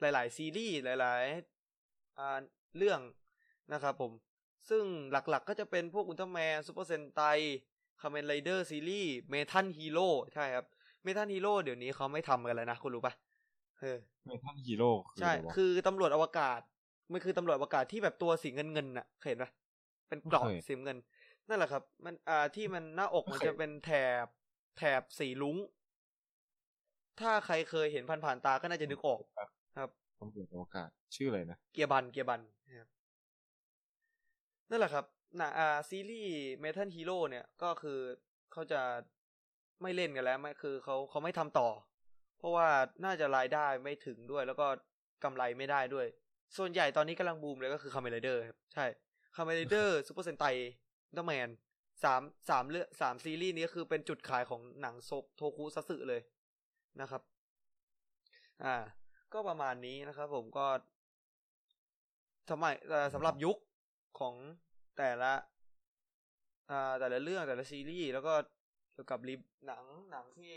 [0.00, 2.38] หลาย ๆ ซีรีส์หลายๆอ่า
[2.76, 3.00] เรื่อง
[3.72, 4.12] นะครับผม
[4.70, 7.20] ซึ่งหลักๆก็จะเป็นพวกอุลตร้าแมนซูเปอร์เซนไต
[8.00, 10.66] คาเมนไรเดอร์ซีรีส์เมทัลฮีโร่ใช่ครับ
[11.02, 13.14] เมทัลฮีโร่เดี๋ยวนี้เขาไม่ทำกันแล้วนะคุณรู้ปะ
[13.80, 16.60] เออเมทัลฮีโร่คือใช่อะไรวะคือตำรวจอวกาศ
[17.12, 19.50] มันคือตำรวจอวกาศที่แบบตัวสีเงินเงินๆน่ะเคยเห็นปะ
[20.08, 20.98] เป็นกรอบไม่เคยสีเงิน
[21.48, 23.90] นั่นแหละครับ มันอ่าที่มันหน้าอกไม่มันเคยจะเป็นแถ
[24.24, 24.26] บ
[24.78, 25.56] แถบสีรุ้ง
[27.20, 29.20] ถ้าใครเคยเห็นผ่านๆตาก็น่าจะนึกออก
[29.78, 29.90] ครับ
[30.20, 32.88] ตำรวจอวกาศชื่ออะไรนะเกียร์บันเกียร์บันนะครับ
[34.70, 35.04] นั่นแหละครับ
[35.40, 37.98] นะอ่าซีรีส์เมทัลฮีโร่เนี่ยก็คือ
[38.52, 38.80] เขาจะ
[39.82, 41.68] ไม่เล่นกันแล้วไม่คือเขาเขาไม่ทำต่อ
[42.38, 42.68] เพราะว่า
[43.04, 44.66] น่าจะรายได้ไม่ถึงด้วย แล้วก็
[45.24, 46.06] กำไรไม่ได้ด้วย
[46.56, 48.84] ส่วนใหญ่ตอนนี้กำลังบูมเลยก็คือคาเมนไรเดอร์ครับ ใช่
[49.36, 50.44] คาเมนไรเดอร์ซูเปอร์เซนไต
[51.16, 51.48] อุลตร้าแมน
[52.04, 56.20] สามสามเรื่องสามซีรีส์นี้คือเป็นจุดขายของหนังโซโทคุซัสึเลย
[57.00, 57.22] นะครับ
[58.64, 58.74] อ่า
[59.32, 60.66] ก็ประมาณนี้นะครับผมก็
[62.50, 63.56] สมัยเอ่อสำหรับยุค
[64.18, 64.34] ของ
[64.98, 65.32] แต่ละ
[66.70, 68.32] อ่า แต่ละเรื่องแต่ละซีรีส์แล้วก็
[68.92, 69.34] เกี่ยวกับรี
[69.66, 70.54] หนังหนังที่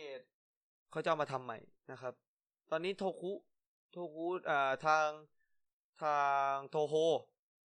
[0.91, 1.57] เขาจะามาทำใหม่
[1.91, 2.13] นะครับ
[2.71, 3.31] ตอนนี้โทคุ
[3.91, 5.07] โทคุอ่าทาง
[6.03, 6.21] ทา
[6.51, 6.95] งโทโฮ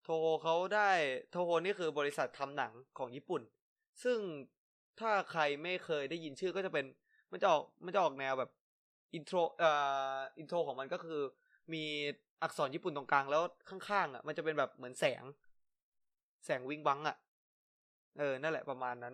[0.03, 0.89] โทโฮเขาได้
[1.31, 3.41] โทโฮนี่คือบริษัททำหนังของญี่ปุ่น
[4.03, 4.19] ซึ่ง
[4.99, 6.85] ถ้าใครไม่เคยได้ยินชื่อก็จะเป็น
[7.31, 8.49] มันจะออกมันจะออกแนวแบบ
[9.13, 9.71] intro เอ่
[10.15, 11.21] อ intro ของมันก็คือ
[11.73, 11.83] มี
[12.41, 15.23] อักษรญี่ปุ่นตรงกลางแล้วข้างๆอะ มันจะเป็นแบบเหมือนแสง
[16.45, 17.15] แสงวิงวังอะ
[18.17, 19.13] เออนั่นแหละประมาณนั้น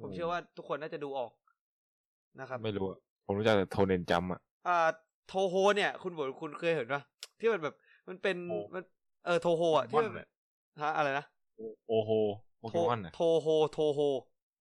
[0.00, 1.32] ผมเชื่อว่าทุกคนน่าจะดูออก
[2.40, 4.88] นะครับ ไม่รู้อะผมรู้จักแต่โทเนนจัมอะอ่า
[5.28, 7.02] โทโฮเนี่ย คุณบอกคุณเคยเห็นปะ
[7.40, 7.74] ที่มันแบบ
[8.08, 8.82] มันเป็นโอ้มัน
[9.24, 10.24] เออโทโฮอะที่มันโปเกมอน
[10.74, 11.24] อะฮะอะไรนะ
[11.86, 12.10] โอโฮ
[12.58, 14.00] โปเกมอนอะโทโฮโทโฮ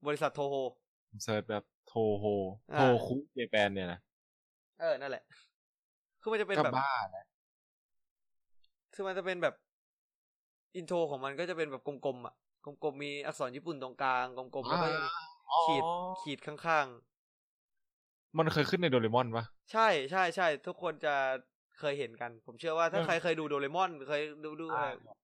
[0.06, 0.56] บริษัทโทโฮ
[1.10, 2.26] ผม search แบบโทโฮ
[2.72, 4.00] อ่าโทคุ Japan เนี่ยนะ
[4.80, 5.24] เออนั่นแหละ
[6.22, 7.24] คือมันจะเป็นก็แบบบ้านะ
[8.94, 9.54] คือมันจะเป็นแบบ
[10.76, 12.34] intro ของมันก็จะเป็นแบบกลมๆอะ
[12.64, 15.12] กลมๆมีอักษรญี่ปุ่นตรงกลางกลมๆแล้วก็จะมี
[15.50, 15.86] อ๋อขีด
[16.20, 16.88] ขีดข้าง
[18.38, 21.16] มันเคยขึ้นในโดเรมอนปะๆใช่ใช่ใช่ทุกคนจะ
[21.80, 25.16] เคยเห็นกัน ผมเชื่อว่าถ้าเออใครเคยดูโดเรมอนเคยดูดูอะไรอ่า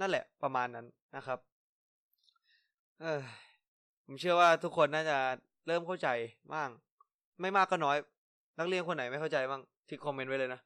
[0.00, 0.86] นั่นแหละประมาณนั้น
[1.16, 1.38] นะครับ
[3.02, 3.20] เออ
[4.06, 5.18] ผมเชื่อว่าทุกคนน่าจะ
[5.66, 6.08] เริ่มเข้าใจ
[6.54, 6.68] บ้าง
[7.40, 7.96] ไม่มากก็น้อย
[8.58, 10.60] นักเรียนคนไหนไม่เข้าใจบ้างที่คอมเมนต์ไว้เลยนะ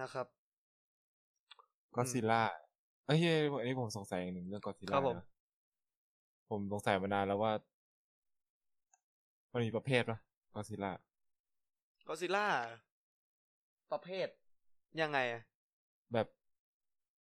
[0.00, 0.26] นะครับ
[1.94, 2.42] ก็ซิล่า
[3.06, 3.18] เอ้ย
[3.60, 5.24] อันนี้ผมสงสัยอย่างหนึ่งเรื่องก็ซิครัล่าบผมนะ
[6.50, 7.52] ผมสงสัยมานานแล้วว่า
[9.52, 10.18] มันมีประเภทปะ
[10.54, 10.92] ก็ซิล่า
[12.06, 12.46] ก็ซิล่า
[13.92, 14.28] ประเภท
[15.00, 15.42] ยังไงอะ
[16.12, 16.26] แบบ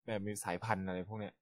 [0.06, 1.34] แบบมีสายพันธุ์อะไรพวกเนี้ย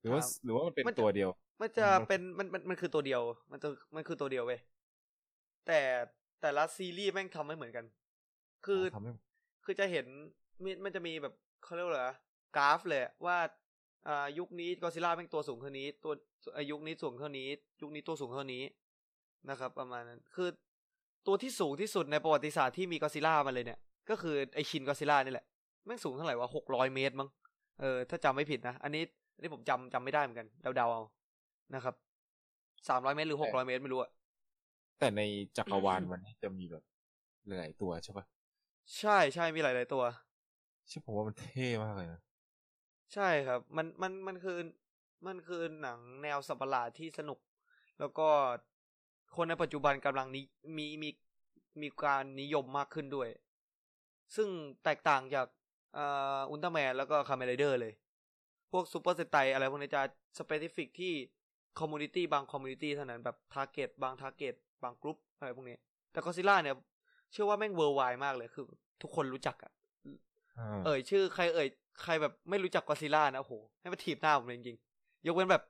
[0.00, 1.30] หรือว่าครับหรือว่ามันเป็นมันจะตัวเดียว
[1.60, 4.60] มันจะมันเป็นมันมันมันคือตัวเดียว มันตัวมันคือตัวเดียวเว้ย
[5.66, 5.80] แต่
[6.40, 7.84] แต่ละซีรีส์แม่งทำไม่เหมือนกัน
[8.66, 9.12] คืออทำให้
[9.64, 10.06] คือจะเห็น
[10.64, 12.16] มีมันจะมีแบบเขาเรียกว่าอะไรวะ
[12.56, 13.36] กราฟเลยอะว่า
[14.08, 16.12] อ่ายุคนี้กอซิล่าแม่งตัวสูงเท่านี้ ตัว
[16.56, 17.48] อ่ายุคนี้สูงเท่านี้
[17.82, 18.62] ยุคนี้ตัวสูงเท่านี้
[19.50, 20.48] นะครับ ประมาณนั้น คือ
[21.26, 23.78] ตัวที่สูงที่สุดในประวัติศาสตร์ที่มีกอซิล่ามาเลยเนี่ย
[24.10, 25.46] ก็คือไอชินกอซิล่านี่แหละ
[25.86, 27.28] แม่งสูงเท่าไหร่วะหกร้อยเมตรมั้ง
[27.80, 29.02] เออถ้าจำไม่ผิดนะ อันนี้
[29.34, 30.46] อันนี้ผมจำจำไม่ได้เหมือนกัน
[30.76, 31.02] เดาๆเอา
[31.74, 31.94] นะครับ
[32.88, 34.10] สามร้อยเมตรหรือหกร้อยเมตรไม่รู้อะ
[34.98, 35.22] แต่ใน
[35.56, 36.82] จักรวาลมันจะมีแบบ
[37.46, 38.24] หลายๆตัวใช่ปะ
[38.98, 40.02] ใช่ใช่มีหลายๆตัว
[40.88, 42.20] ใช่ผมว่ามันเท่มากเลยนะ
[43.14, 44.58] ใช่ครับ มันมันมันคือ
[45.26, 47.38] มันคือหนังแนวสัตว์ประหลาดที่สนุก
[48.00, 48.28] แล้วก็
[49.36, 50.40] คนในปัจจุบันกำลังนิ
[50.76, 51.08] มีมี
[51.80, 53.28] มีการนิยมมากขึ้นด้วย
[54.36, 54.48] ซึ่ง
[54.84, 55.46] แตกต่างจาก
[55.96, 57.92] อ่าอุลตร้าแมนแล้วก็คาเมนไรเดอร์เลย
[58.72, 60.02] พวกซูเปอร์เซนไตอะไรพวกนี้จะ
[60.38, 61.12] specific ที่
[61.78, 65.76] community บาง community เท่านั้นแบบ target บาง target บางกรุ๊ปอะไรพวกนี้
[66.12, 66.76] แต่ก็อดซิลล่าเนี่ย
[67.32, 68.64] เชื่อว่าแม่ง worldwide มากเลยคือ
[69.02, 69.72] ทุกคนรู้จักอะ
[70.58, 71.68] อ่าเอ่ยชื่อใครเอ่ย
[72.02, 75.62] ใครแบบไม่รู้จักก็อดซิลล่านะโอ้โหให้มาถีบหน้าผมเลยจริงๆยกเว้นแบบ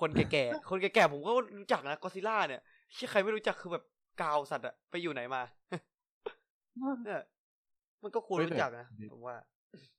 [0.00, 2.60] คนแก่ๆคนแก่ๆผมก็รู้จักนะกอซิล่าเนี่ย
[2.96, 3.84] ที่ใครไม่รู้จักคือแบบ
[4.20, 5.42] กาวสัตว์อะไปอยู่ไหนมา
[7.02, 7.20] เนี่ย
[8.02, 9.36] มันก็ควรรู้จักนะผมว่า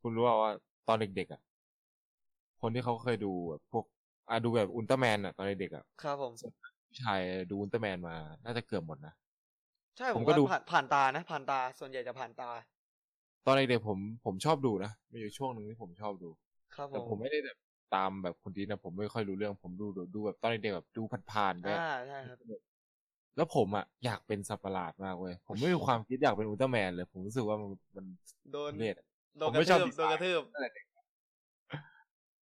[0.02, 0.52] คุณรู้ว่าว่า
[0.88, 1.42] ตอนเด็กๆอะ
[2.62, 3.86] คนที่เขาเคยดูแบบพวก
[4.30, 6.34] อะดูแบบอุลตร้าแมนอะตอนเด็กๆอะครับผม
[6.88, 7.20] ผู้ชาย
[7.50, 9.14] ดูอุลตร้าแมนมา น่าจะเกือบหมดนะ
[9.98, 12.52] ใช่ผผมมก็ก็ดูผ่านผ่านตานะ ผ่านตาส่วนใหญ่จะผ่านตา
[13.46, 16.30] ตอนเด็กๆผมผมชอบดูนะมีอยู่ช่วงหนึ่งที่ผมชอบดู
[16.76, 17.58] ครับผแต่มผมไม่ได้แบบ
[17.96, 21.78] ตามแบบคนดีนะผมไม่ค่อยรู้เรื่องผมดูดูดูแบบตอนเด็กๆแบบดูผ่านๆไปอ่า
[22.08, 22.40] ใช่ครับ
[23.36, 28.06] แล้วผมอะอยากเป็นสัตว์ประหลาดมากเว้ย ผมไม่มีความคิดอยากเป็นอุลตร้าแมนเลย ผมรู้สึกว่ามันมัน
[28.52, 29.06] โดนทุเรศอะ
[29.38, 30.42] โดนผมกไม่ระชอทืบบดีไซน์โดนกระทืบ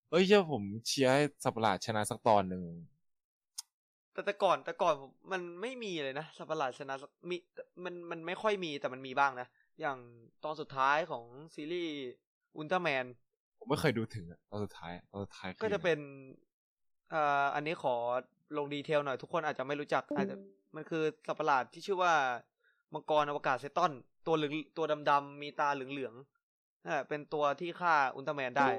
[0.10, 2.64] เอ้ยเชื่อผมเชียร์ให้สัตว์ประหลาดชนะสักตอนหนึ่ง
[4.14, 7.38] แต่แต่ก่อนแต่ก่อนผมมันไม่มีเลยนะสัตว์ประหลาดชนะสักมี
[7.84, 9.48] มันมันไม่ค่อยมีแต่มันมีบ้างนะ
[9.82, 9.98] อย่าง
[10.44, 11.24] ตอนสุดท้ายของ
[11.56, 11.96] ซีรีส์
[12.58, 13.06] อุลตร้าแมน
[13.60, 16.00] ผมไม่เคยดูถึงอะตอนสุดท้ายอะตอนสุดท้ายคือก็จะเป็น
[17.14, 17.96] อ่าอันนี้ขอ
[18.58, 20.36] ลงดีเทลหน่อยทุกคนอาจจะไม่รู้จักอาจจะ
[20.76, 22.14] มันคือสัตว์ประหลาดที่ชื่อว่า
[22.94, 23.92] มังกรอวกาศเซตอน
[24.28, 28.70] ตัวเหลืองตัวดำๆมีตาเหลืองๆนั่นแหละเป็นตัวที่ฆ่าอุลตร้าแมนได้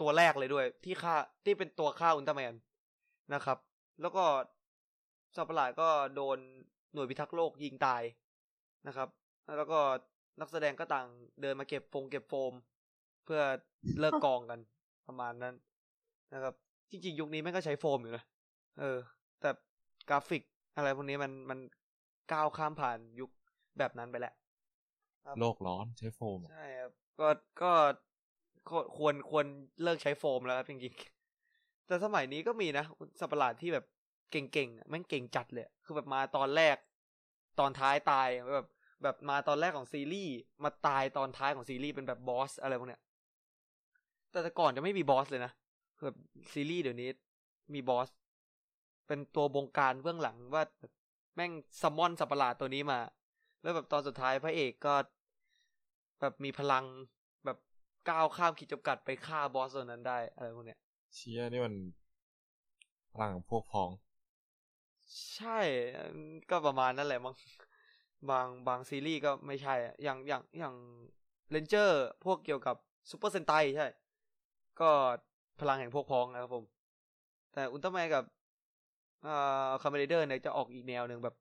[0.00, 1.14] ตัวแรกเลยด้วย ที่ฆ่า
[1.44, 2.54] ที่เป็นตัวฆ่าอุลตร้าแมน
[3.34, 3.58] นะครับ
[4.00, 4.24] แล้วก็
[5.36, 6.38] สัตว์ประหลาดก็โดน
[6.92, 8.02] หน่วยพิทักษ์โลกยิงตาย
[8.86, 9.08] นะครับ
[9.56, 9.78] แล้วก็
[10.40, 11.06] นักแสดงก็ต่าง
[11.40, 12.52] เดินมาเก็บโฟงเก็บโฟม
[13.24, 13.42] เพื่อ
[14.00, 14.60] เลิกกองกัน
[15.06, 15.54] ประมาณนั้น
[16.34, 16.54] นะครับ
[16.90, 18.24] จริงๆ ยุคนี้แม่งก็ใช้โฟมอยู่นะ
[18.80, 18.98] เออ
[19.40, 19.50] แต่
[20.08, 20.42] กราฟิก
[20.76, 21.58] อะไรพวกนี้มันมัน
[22.32, 23.30] ก้าวข้ามผ่านยุค
[23.78, 24.34] แบบนั้นไปแล้ว
[25.24, 27.28] ครับโลกร้อนใช้โฟมอะใช่ครับก็
[27.62, 27.72] ก็
[28.68, 29.46] ก็ควรควร
[29.82, 32.84] เลิกใช้โฟมแล้วครับจริงๆแต่สมัยนี้ก็มีนะ
[33.20, 33.84] สัตว์ประหลาดที่แบบ
[34.30, 36.76] เก่งๆอะแม่งเก่งจัดเลย คือแบบมาตอนแรก
[37.60, 38.66] ตอนท้ายตายแบบ
[39.02, 43.00] แบบมาตอนแรกของซีรีส์มาตายตอนท้ายของซีรีส์เป็นแบบบอสอะไรพวกเนี้ย
[44.30, 45.52] แต่แต่ก่อนจะไม่มีบอสเลยนะ
[45.96, 46.18] คือแบบ
[46.52, 47.08] ซีรีส์เดี๋ยวนี้
[47.74, 48.08] มีบอส
[49.06, 50.92] เป็นตัวบงการเบื้องหลังว่าแบบ
[51.34, 51.52] แม่ง
[51.82, 53.00] ซัมมอนสัตว์ประหลาดตัวนี้มา
[53.62, 54.94] แล้วแบบตอนสุดท้ายพระเอกก็
[56.20, 56.84] แบบมีพลัง
[57.44, 57.58] แบบ
[58.08, 60.78] ก้าวข้ามขีดจำกัดไปฆ่าบอสตัวนั้นได้อะไรพวกเนี้ย
[61.14, 61.74] เชี่ยนี่มัน
[63.12, 63.90] พลังของพวกพ้อง
[65.34, 65.58] ใช่
[65.96, 67.34] อืมก็ประมาณนั่นแหละมั้ง
[68.30, 70.74] บางบางซีรีส์ก็ไม่ใช่อะอย่างอย่างอย่าง
[71.50, 72.76] เรนเจอร์พวกเกี่ยวกับ
[73.10, 73.86] ซูเปอร์เซนไตใช่
[74.80, 74.90] ก็
[75.60, 76.64] พลังแห่งพวกพ้องนะครับผม
[77.52, 78.24] แต่อุลตร้าแมนกับ
[79.26, 81.34] อ่าคาเมนไรเดอร์เนี่ยจะออกอีกแนวหนึ่งแบบ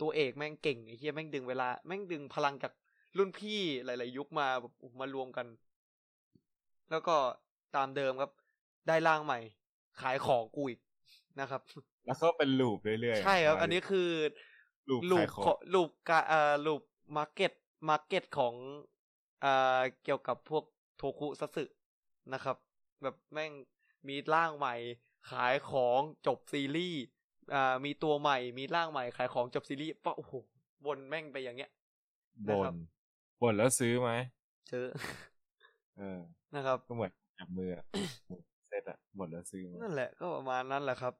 [0.00, 2.72] ตัวเอกแม่งเก่งไอ้เหี้ยแม่งดึงเวลาแม่งดึงพลังจาก
[3.16, 5.46] รุ่นพี่หลาย ๆ ยุคมาแบบมารวมกัน
[6.90, 7.16] แล้วก็
[7.76, 8.30] ตามเดิมครับ
[8.88, 9.38] ได้ร่างใหม่
[10.00, 10.80] ขายของกูอีก
[11.40, 11.62] นะครับ
[12.06, 14.08] แล้วก็เป็น loop เรื่อยๆ ใช่ครับมาอันนี้คือ
[14.88, 16.82] loop ลูขายปของของ loop การเอ่อ loop
[17.16, 17.52] market
[17.88, 18.54] market ของ
[19.40, 20.64] เอ่อเกี่ยวกับพวก
[20.96, 21.64] โทคุซัตสึ
[22.32, 22.56] นะครับ
[23.02, 23.52] แบบแม่ง
[24.08, 24.74] มีร่างใหม่
[25.30, 27.02] ขายของจบซีรีส์
[27.54, 30.32] อ่ามีตัวใหม่มีร่างใหม่ขายของจบซีรีส์ปะโอ้โห
[30.86, 31.70] วนแม่งไปอย่างเงี้ย
[32.48, 32.76] บนะครับน
[33.40, 34.10] บ่นแล้วซื้อไหม
[34.68, 34.86] เจอ
[35.98, 36.20] เออ
[36.54, 37.84] นะครับก็เหมือนจับมืออะ
[38.68, 41.14] เซตอะบ่นแล้วซื้อไหมนั่นแหละก็ประมาณนั้นแหละครับ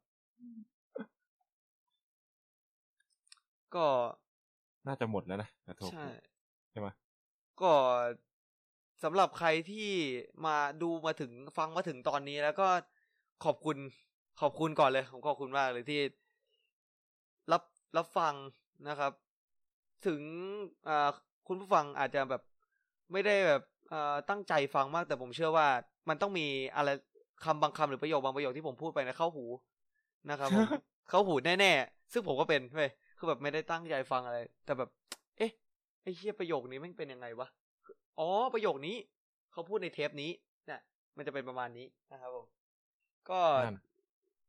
[3.74, 3.86] ก็
[4.86, 6.07] น่าจะหมดแล้วนะกระทบใช่
[6.70, 6.88] ใช่ไหม
[7.62, 7.72] ก็
[9.05, 9.88] สำหรับใครที่
[10.46, 12.68] มาดูมาถึงฟังมาถึงตอนนี้แล้วก็
[13.45, 13.76] ขอบคุณ
[14.41, 16.01] ขอบคุณก่อนเลย ผมขอบคุณมากเลยที่
[17.53, 17.62] รับ
[17.97, 18.34] รับฟัง
[18.89, 19.12] นะครับ
[20.07, 20.20] ถึง
[20.89, 21.09] อ่า
[21.47, 22.43] คุณผู้ฟังอาจจะแบบ
[23.12, 23.62] ไม่ได้แบบ
[23.93, 25.66] อ่าตั้งใจฟังมากแต่ผมเชื่อว่า
[26.09, 26.89] มันต้องมีอะไร
[27.45, 29.45] คำบางคำหรือประโยคบางประโยคที่ผมพูดไปนะเข้าหู
[30.30, 30.66] นะครับผม
[31.11, 34.91] เข้าหูแน่ๆซึ่งผมก็เป็นเว้ยคือแบบไม่ได้ตั้งใจฟังอะไร แต่แบบ
[35.39, 35.51] เอ๊ะ
[36.03, 37.49] ไอ้เชี่ยประโยคนี้แม่งเป็นยังไงวะ
[38.18, 38.97] อ๋อประโยคนี้
[39.53, 40.30] เขาพูดในเทปนี้
[40.66, 40.80] เนี่ย
[41.16, 42.57] มันจะเป็นประมาณนี้นะครับผม
[43.31, 43.76] ก็นั่น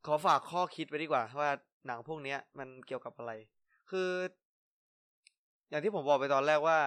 [0.05, 1.49] ขอฝากข้อคิดไว้ดีกว่า ว่า
[1.87, 3.31] หนังพวกเนี้ย มันเกี่ยวกับอะไร
[3.89, 4.09] คือ
[5.69, 6.79] อย่างที่ผมบอกไปตอนแรกว่า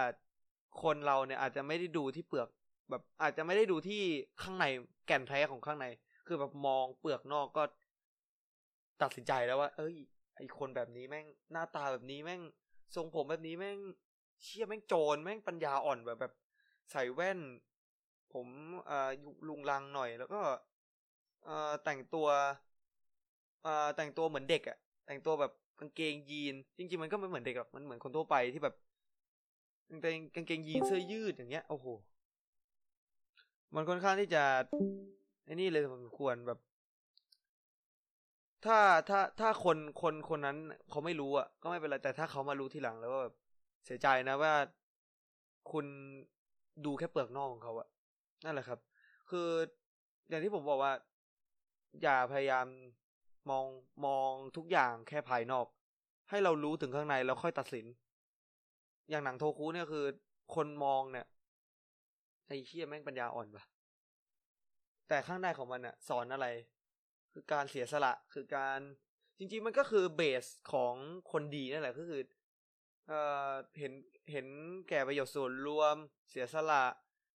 [0.83, 2.47] คนเราเนี่ยอาจจะไม่ได้ดูที่เปลือก
[2.89, 4.01] แบบ อาจจะไม่ได้ดูที่
[4.41, 4.65] ข้างใน
[5.07, 5.87] แก่นแท้ของข้างใน
[6.27, 7.63] คือแบบมองเปลือกนอกก็
[9.01, 9.95] ตัดสินใจแล้วว่า เอ้ย
[10.37, 12.41] ไอคนแบบนี้แม่งหน้าตาแบบนี้แม่ง
[12.95, 13.77] ทรงผมแบบนี้แม่ง
[14.41, 16.33] เชี่ยแม่งโจรแม่งปัญญาอ่อนแบบแบบ
[16.91, 17.39] ใส่แว่น
[18.33, 18.47] ผม
[18.85, 19.09] เอ่อ
[19.47, 20.41] ลุงลังหน่อยแล้วก็
[21.43, 22.27] เอ่อแต่งตัว
[23.63, 28.75] เอ่อแต่งตัวเหมือนเด็กอะแต่งตัวแบบกางเกงยีน จริงๆมันก็ไม่เหมือนเด็กหรอกมันเหมือนคนทั่วไปที่แบบ
[29.89, 31.85] กางเกงกางเกงยีนเสื้อยืดอย่างเงี้ยโอ้โห
[33.75, 34.43] มันค่อนข้างที่จะ
[35.45, 36.59] ไอ้นี่เลยสมควรแบบ
[38.65, 38.79] ถ้า
[39.09, 40.57] ถ้าถ้าคนคนคนนั้น
[40.89, 43.35] เขาไม่รู้อะ ก็ไม่เป็นไรแต่ถ้าเขามารู้ทีหลังแล้วแบบ
[43.85, 44.53] เสียใจนะว่า
[45.71, 45.85] คุณ
[46.85, 47.87] ดูแค่เปลือกนอกของเขาอะ
[48.43, 48.79] นั่นแหละครับ
[49.29, 49.47] คือ
[50.29, 50.91] อย่างที่ผมบอกว่า
[52.01, 52.67] อย่าพยายาม
[53.49, 53.65] มอง
[54.05, 55.65] มองทุกอย่างแค่ภายนอก
[56.29, 57.85] ให้เรารู้ถึงข้างในแล้วค่อยตัดสิน
[59.09, 60.05] อย่างหนังโทคุเนี่ยคือ
[60.55, 61.25] คนมองเนี่ย
[62.47, 63.63] ไอ้เชี่ยแม่งปัญญาอ่อนปะ
[65.07, 66.47] แต่ข้างในของมันอะสอนอะไร
[67.33, 68.79] คือการเสียสละคือการ
[69.37, 70.93] จริงๆมันก็คือเบสของ
[71.31, 72.21] คนดีนั่นแหละก็คือ
[73.07, 73.93] เอ่อเห็น
[74.31, 74.47] เห็น
[74.89, 75.95] แก่ประโยชน์ส่วนรวม
[76.29, 76.83] เสียสละ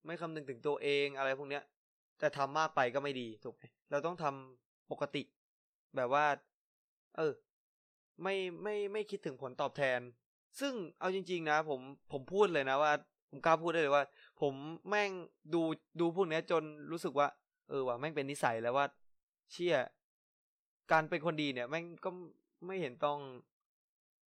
[0.05, 1.63] ไม่คำนึงถึงตัวเองอะไรพวกเนี้ย
[2.19, 5.23] แต่ทำมากไปก็ไม่ดีถูกไหมเราต้องทำปกติ
[5.97, 6.27] แบบว่า
[7.17, 7.33] เออ
[8.23, 10.01] ไม่ไม่ไม่คิดถึงผลตอบแทน
[10.61, 11.81] ซึ่งเอาจริง ๆ นะ ผม
[12.13, 12.93] ผมพูดเลยนะว่า
[13.31, 14.05] ผมกล้าพูดได้เลยว่า
[14.41, 14.55] ผม
[14.89, 15.11] แม่ง
[15.55, 15.63] ดู
[16.01, 17.29] ดูพวกเนี้ยจนรู้สึกว่า
[17.69, 18.87] เออว่ะแม่งเป็นนิสัยแล้วว่า
[19.51, 19.77] เชี่ย
[20.93, 22.11] การเป็นคนดีเนี่ยแม่งก็
[22.67, 23.19] ไม่เห็นต้อง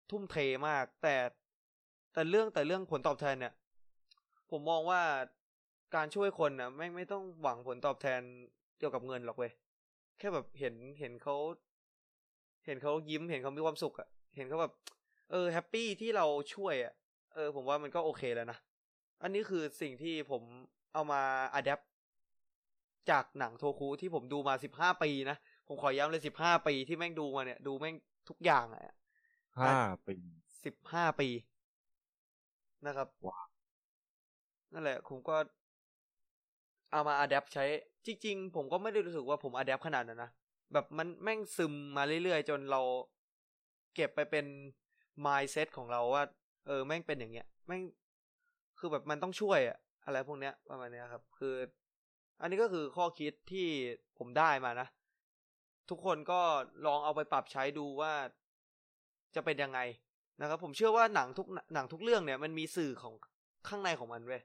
[0.09, 0.35] ทุ่มเท
[0.67, 1.15] มาก แต่
[2.13, 3.53] แต่เรื่องแต่เรื่องผลตอบแทนเนี่ย
[4.51, 5.01] ผมมองว่า
[5.95, 8.21] การช่วยคนนะไม่งไม่ต้องหวังผลตอบแทน
[8.77, 9.51] เกี่ยวกับเงินหรอกเว้ย
[10.19, 11.35] แค่แบบเห็นเห็นเขา
[12.65, 14.73] เห็นเขายิ้มเห็นเขามีความสุขอะเห็นเขาแบบ
[15.31, 16.93] เออแฮปปี้ที่เราช่วยอะ
[17.33, 18.57] เออ ผมว่ามันก็โอเคแล้วนะ
[19.23, 20.43] อันนี้คือสิ่งที่ผม
[20.93, 21.21] เอามา
[21.53, 21.81] อัดแอป
[23.11, 25.37] จากหนังโทคุที่ผมดูมาสิบห้าปีนะ
[25.67, 27.95] ผมขอย้ำเลยสิบห้าปีที่แม่งดูมาเนี่ย ดูแม่ง
[28.29, 28.95] ทุกอย่างอะ
[29.59, 30.15] ห้าปี
[30.65, 31.29] สิบห้าปี
[32.85, 33.47] นะครับว้าว
[34.73, 35.35] นั่นแหละ ผมก็
[36.91, 37.65] เอามา adapt ใช้
[38.05, 40.31] จริง ๆ ผมก็ไม่ได้รู้สึกว่าผม adapt ขนาดนั้นนะ
[40.73, 42.81] แบบมันแม่งซึมมาเรื่อยๆ จนเรา
[43.95, 44.45] เก็บไปเป็น
[45.25, 46.23] mindset ของเราว่า
[46.67, 47.81] เออแม่งเป็นอย่างเงี้ยแม่ง
[48.79, 51.53] คือแบบมันต้องช่วยอะอะไรพวกเนี้ยประมาณเนี้ยครับ คือ
[52.41, 53.67] อันนี้ก็คือข้อคิดที่
[54.17, 54.87] ผมได้มานะ
[55.89, 56.41] ทุกคนก็
[56.85, 58.13] ลองเอาไปปรับใช้ดูว่า
[59.35, 59.79] จะเป็นยังไง
[60.41, 63.13] นะครับ ผมเชื่อว่าหนังทุกหนังทุกเรื่องเนี่ย มันมีสื่อของ
[63.67, 64.41] ข้างในของมันเว้ย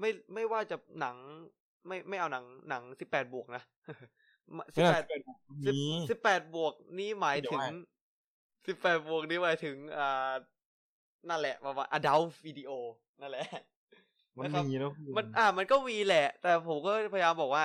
[0.00, 1.16] ไม่ไม่ว่าจะหนัง
[1.86, 3.62] ไม่ไม่เอาหนังหนังสิบแปดบวกนะ
[4.74, 10.32] สิบแปดสิบนี้สิบแปดบวกนี่หมายถึงเดี๋ยวว่าสิบแปดบวกนี่หมายถึงอ่า
[11.28, 12.70] นั่นแหละประมาณ adult video
[13.20, 13.46] นั่นแหละ
[14.36, 17.64] มันนะครับมีแล้วมันอ่ามันก็มีแหละ แต่ผมก็พยายามบอกว่า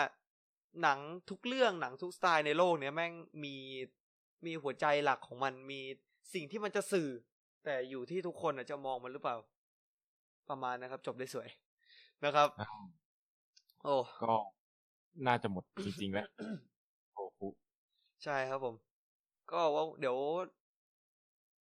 [0.81, 0.99] หนัง
[1.29, 3.13] ทุกเรื่องหนังทุกสไตล์ในโลกเนี้ยแม่ง
[3.43, 3.55] มี
[4.45, 5.79] มีหัวใจหลักของมันมี
[6.33, 7.09] สิ่งที่มันจะสื่อ
[7.65, 9.37] แต่อยู่ที่ทุกคนอะจะมองมันหรือเปล่า
[10.49, 11.49] ประมาณนะครับ จบได้สวย
[12.25, 12.81] นะครับอ้าว
[13.83, 14.33] โอ้ก็
[15.27, 16.27] น่าจะหมดจริงๆแล้ว
[17.15, 17.39] โอ้โห
[18.23, 18.75] ใช่ครับผม
[19.51, 20.17] ก็ว่าเดี๋ยว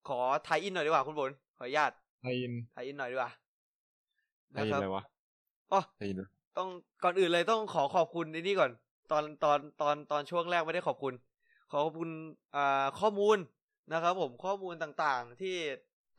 [0.09, 3.31] ขอไทยอินหน่อยดีกว่าคุณบนขออนุญาตไทยอินไทยอินหน่อยดีกว่า
[4.53, 5.03] ไทยอินอะไรวะ
[5.73, 6.21] อ๋อไทยอิน
[6.57, 6.68] ต้อง
[7.03, 8.71] ก่อนอื่นเลยต้องขอขอบคุณในนี่ก่อน
[9.11, 11.14] ตอนตอนตอนตอนช่วงแรกไม่ได้ขอบคุณ
[11.73, 12.11] ขอบคุณ
[12.57, 13.39] อ่าข้อมูล
[13.93, 15.57] นะครับ ผมข้อมูลต่างๆที่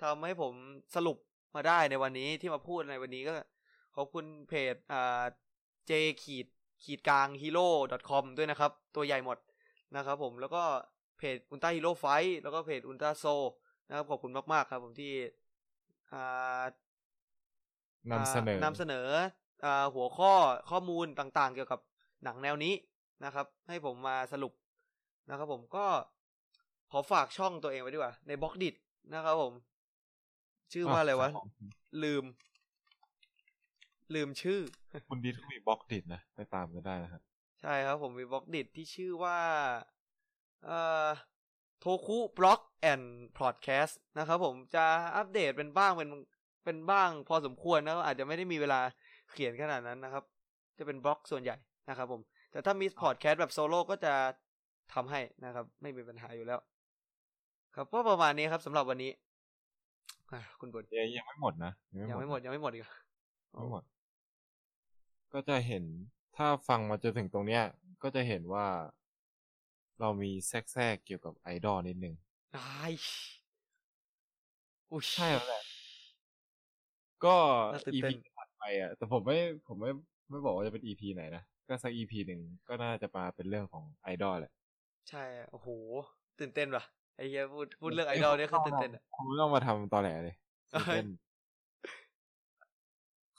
[0.04, 0.54] ทำให้ผม
[0.95, 1.18] สรุป
[1.56, 3.34] มาได้ในวันนี้ที่มาพูดในวันนี้ก็
[3.95, 5.24] ขอบคุณเพจอ่า
[5.90, 5.92] j
[6.24, 6.46] ขีด
[6.84, 7.68] ขีดกลาง hero
[8.10, 9.38] com ด้วยนะครับ ตัวใหญ่หมด
[9.96, 10.64] นะครับผมแล้วก็
[11.18, 12.06] เพจอุลตร้าฮีโร่ไฟ
[12.44, 13.26] แล้วก็เพจอุลตร้าโซ
[13.88, 15.14] นะครับขอบคุณมาก ๆ ครับผมที่
[16.14, 16.64] อ่า
[18.12, 19.08] นำเสนอานำเสนอ
[19.66, 20.32] อ่าหัวข้อ
[20.70, 21.80] ข้อมูลต่างๆ เกี่ยวกับ
[22.24, 22.74] หนังแนวนี้
[23.26, 24.54] นะครับ ให้ผมมาสรุป
[25.30, 25.86] นะครับผมก็
[26.92, 28.70] ขอฝากช่องตัวเองไว้ดีกว่า ใน Blockdit
[29.14, 29.54] นะครับผม
[30.74, 31.48] ชื่อว่าอะไรวะของ
[32.04, 32.24] ลืม
[34.16, 34.59] ลืมชื่อ
[35.09, 37.22] คุณดิทเขามี Blockdit นะไปตามกันได้นะครับ
[37.62, 39.39] ใช่ครับผมมี Blockdit ที่ชื่อว่า
[40.66, 41.07] เอ่อ
[41.80, 44.86] Toku Blog and Podcast นะครับผมจะ
[45.16, 46.09] อัปเดตเป็นบ้างเป็น
[46.66, 48.80] เป็นบ้างพอสมควรนะครับอาจจะไม่ได้มีเวลา
[49.32, 50.24] เขียนขนาดนั้นนะครับ
[50.78, 51.55] จะเป็นบล็อกส่วนใหญ่
[51.89, 54.14] นะครับผม แต่ถ้ามีพอดแคสต์แบบโซโล่ก็จะ
[54.93, 56.59] ทำให้นะครับ ไม่มีปัญหาอยู่แล้ว
[57.76, 59.12] ครับก็ประมาณนี้ครับสำหรับวันนี้
[60.32, 61.72] อะคุณบุญยังยังไม่หมดนะ
[62.09, 62.93] ยังไม่หมดยังไม่หมดอีกเหรอ
[63.51, 63.84] ไม่หมด
[65.34, 65.84] ก็จะเห็น
[66.38, 67.64] ถ้าฟังมาจนถึงตรงเนี้ย
[68.04, 68.68] ก็จะเห็นว่า
[70.00, 72.16] เรามีแทรกๆเกี่ยวกับไอดอลนิดนึง
[72.54, 72.88] ไอ้
[74.92, 75.64] อุ้ยใช่แล้วแหละ
[77.26, 77.36] ก็
[77.74, 79.92] น่าตื่น EP เต้นถัดไปอะ แต่ผมไม่ผมไม่
[80.30, 84.54] ไม่บอกว่าจะเป็น EP ไหนนะ ก็สัก EP หนึ่งก็น่าจะมาเป็นเรื่องของไอดอลแหละ
[85.10, 85.68] ใช่ โอ้โห
[86.40, 86.84] ตื่นเต้นว่ะ
[87.16, 90.36] ไอ้เหี้ยพูดพูดเรื่องไอดอลเนี่ยคือตื่นเต้นอะคุณไม่ต้องมาทำตอแหลเลย
[90.72, 91.08] ตื่นเต้น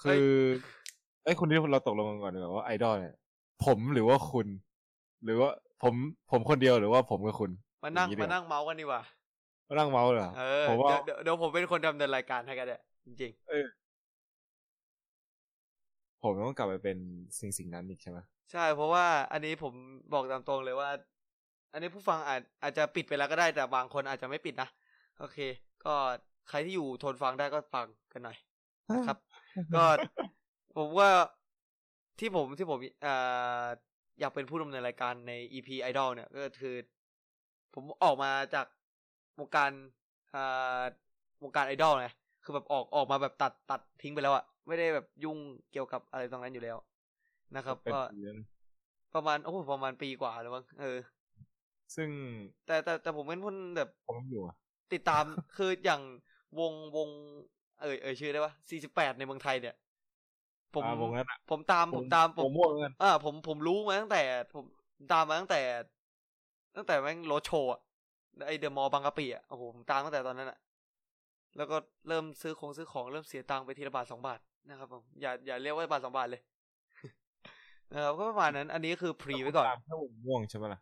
[0.01, 0.33] เฮ้ยคือ
[1.25, 3.15] ไอ้ยคุณที่เราตกลงกันก่อนดีกว่าว่าไอดอลเนี่ย
[3.65, 4.47] ผมหรือว่าคุณ
[5.25, 5.51] หรือว่า
[5.83, 5.95] ผม
[6.31, 7.51] ผมคนเดียวหรือว่าผมกับคุณ
[7.83, 9.03] มานั่งอย่ดีกมาว่านั่งเมาส์กันดีกว่า
[9.69, 13.67] มานั่งเมาส์เหรอ เออผมว่า เดี๋ยวเดี๋ยวเดี๋ยวผมเป็นคนดำเนินรายการให้กันแหละจริงเออ
[16.23, 16.99] ผมต้องกลับไปเป็น
[17.39, 19.75] สิ่งสิ่งนั้นอีกใช่ไหมๆ ใช่ เพราะว่าอันนี้ผม
[20.13, 20.89] บอกตามตรงเลยว่า
[21.73, 24.69] อันนี้ผู้ฟังอาจอาจจะปิดไปแล้วก็ได้แต่บางคนอาจจะไม่ปิดนะ
[25.19, 25.39] โอเค
[25.85, 25.95] ก็
[26.49, 28.37] ใครที่อยู่ทนฟังได้ก็ฟังกันหน่อย
[28.93, 29.19] นะครับ
[29.75, 29.85] ก็
[30.77, 31.09] ผมว่า
[32.19, 33.15] ที่ผมที่ผมเอ่
[33.63, 33.65] อ
[34.21, 36.75] อยากเป็นผู้ดำเนินรายการใน EP Idol เนี่ยก็คือ
[37.75, 38.67] ผมออกมาจาก
[39.41, 39.71] วงการ
[40.33, 40.43] เอ่
[40.79, 40.83] อ
[41.43, 42.09] วงการไอดอลไง
[42.45, 45.39] คือแบบออกออกมาแบบตัดตัดทิ้งไปแล้วอะไม่ได้แบบยุ่ง
[45.73, 46.77] เกี่ยวกับอะไรตรงนั้นอยู่แล้ว
[47.57, 48.39] นะครับเป็นก็เรื่อง
[49.15, 50.99] ประมาณโอ้โหประมาณปีกว่าแล้วมั้งเออ
[51.97, 52.09] ซึ่ง
[52.67, 54.57] แต่แต่แต่ผมเป็นคนแบบผมไม่อยู่อะ
[54.93, 55.25] ติดตาม
[55.57, 56.03] คืออย่าง
[56.61, 57.09] วงวง
[57.81, 59.75] เอ่ยเอ่ยชื่อได้ปะ48 ในเมืองไทยเนี่ย
[60.75, 64.23] ผมอ่าวงนั้นอะผมตามผมตามผมม่วงกันอ่าผมผมรู้มาตั้งแต่
[64.55, 64.65] ผม
[65.13, 65.61] ตามมาตั้งแต่
[66.77, 67.81] ตั้งแต่แม่งโรดโชว์อะ
[68.47, 70.59] ไอ้เดอะมอลล์บางกะปิอะโอ้โหผมตามตั้งแต่ตอนนั้นอะ
[71.57, 71.77] แล้วก็
[72.09, 76.43] เริ่มซื้อของซื้อของเริ่มเสียตังค์ไปทีละบาทสองบาทนะครับผมอย่าอย่าเรียกว่าบาทสองบาทเลย
[77.93, 80.81] นะครับก็ประมาณนั้น อันนี้คือพรีไว้ก่อนตามแค่วงม่วงใช่ไหมล่ะ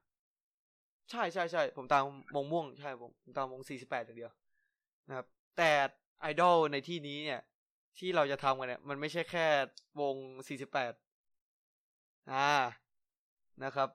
[1.11, 2.03] ใช่ใช่ใช่ผมตาม
[2.35, 4.33] วงม่วงใช่ผมผมตามวง48อย่างเดียว
[5.09, 5.27] นะครับ
[5.59, 5.71] แต่
[6.21, 7.41] ไอดอลในที่นี้เนี่ย
[8.01, 9.47] ที่เราจะทำกันเนี่ย มันไม่ใช่แค่
[10.01, 10.15] วง
[10.79, 12.53] 48 อ่า
[13.65, 13.89] นะครับ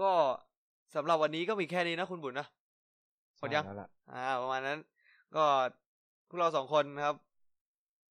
[0.00, 0.12] ก็
[0.94, 2.46] สำหรับวันนี้ก็มีแค่นี้นะคุณบุญนะ
[3.38, 4.78] หมดยังใช่แล้วล่ะอ่า ประมาณนั้น
[5.36, 5.44] ก็
[6.28, 7.16] พวกเราสองคนนะครับ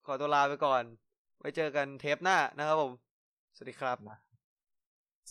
[0.05, 0.83] ขอตัวลาไปก่อน
[1.39, 2.91] ไว้เจอกันเทปหน้านะครับผม
[3.55, 3.97] สวัสดีครับ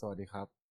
[0.00, 0.63] สวัสดีครับ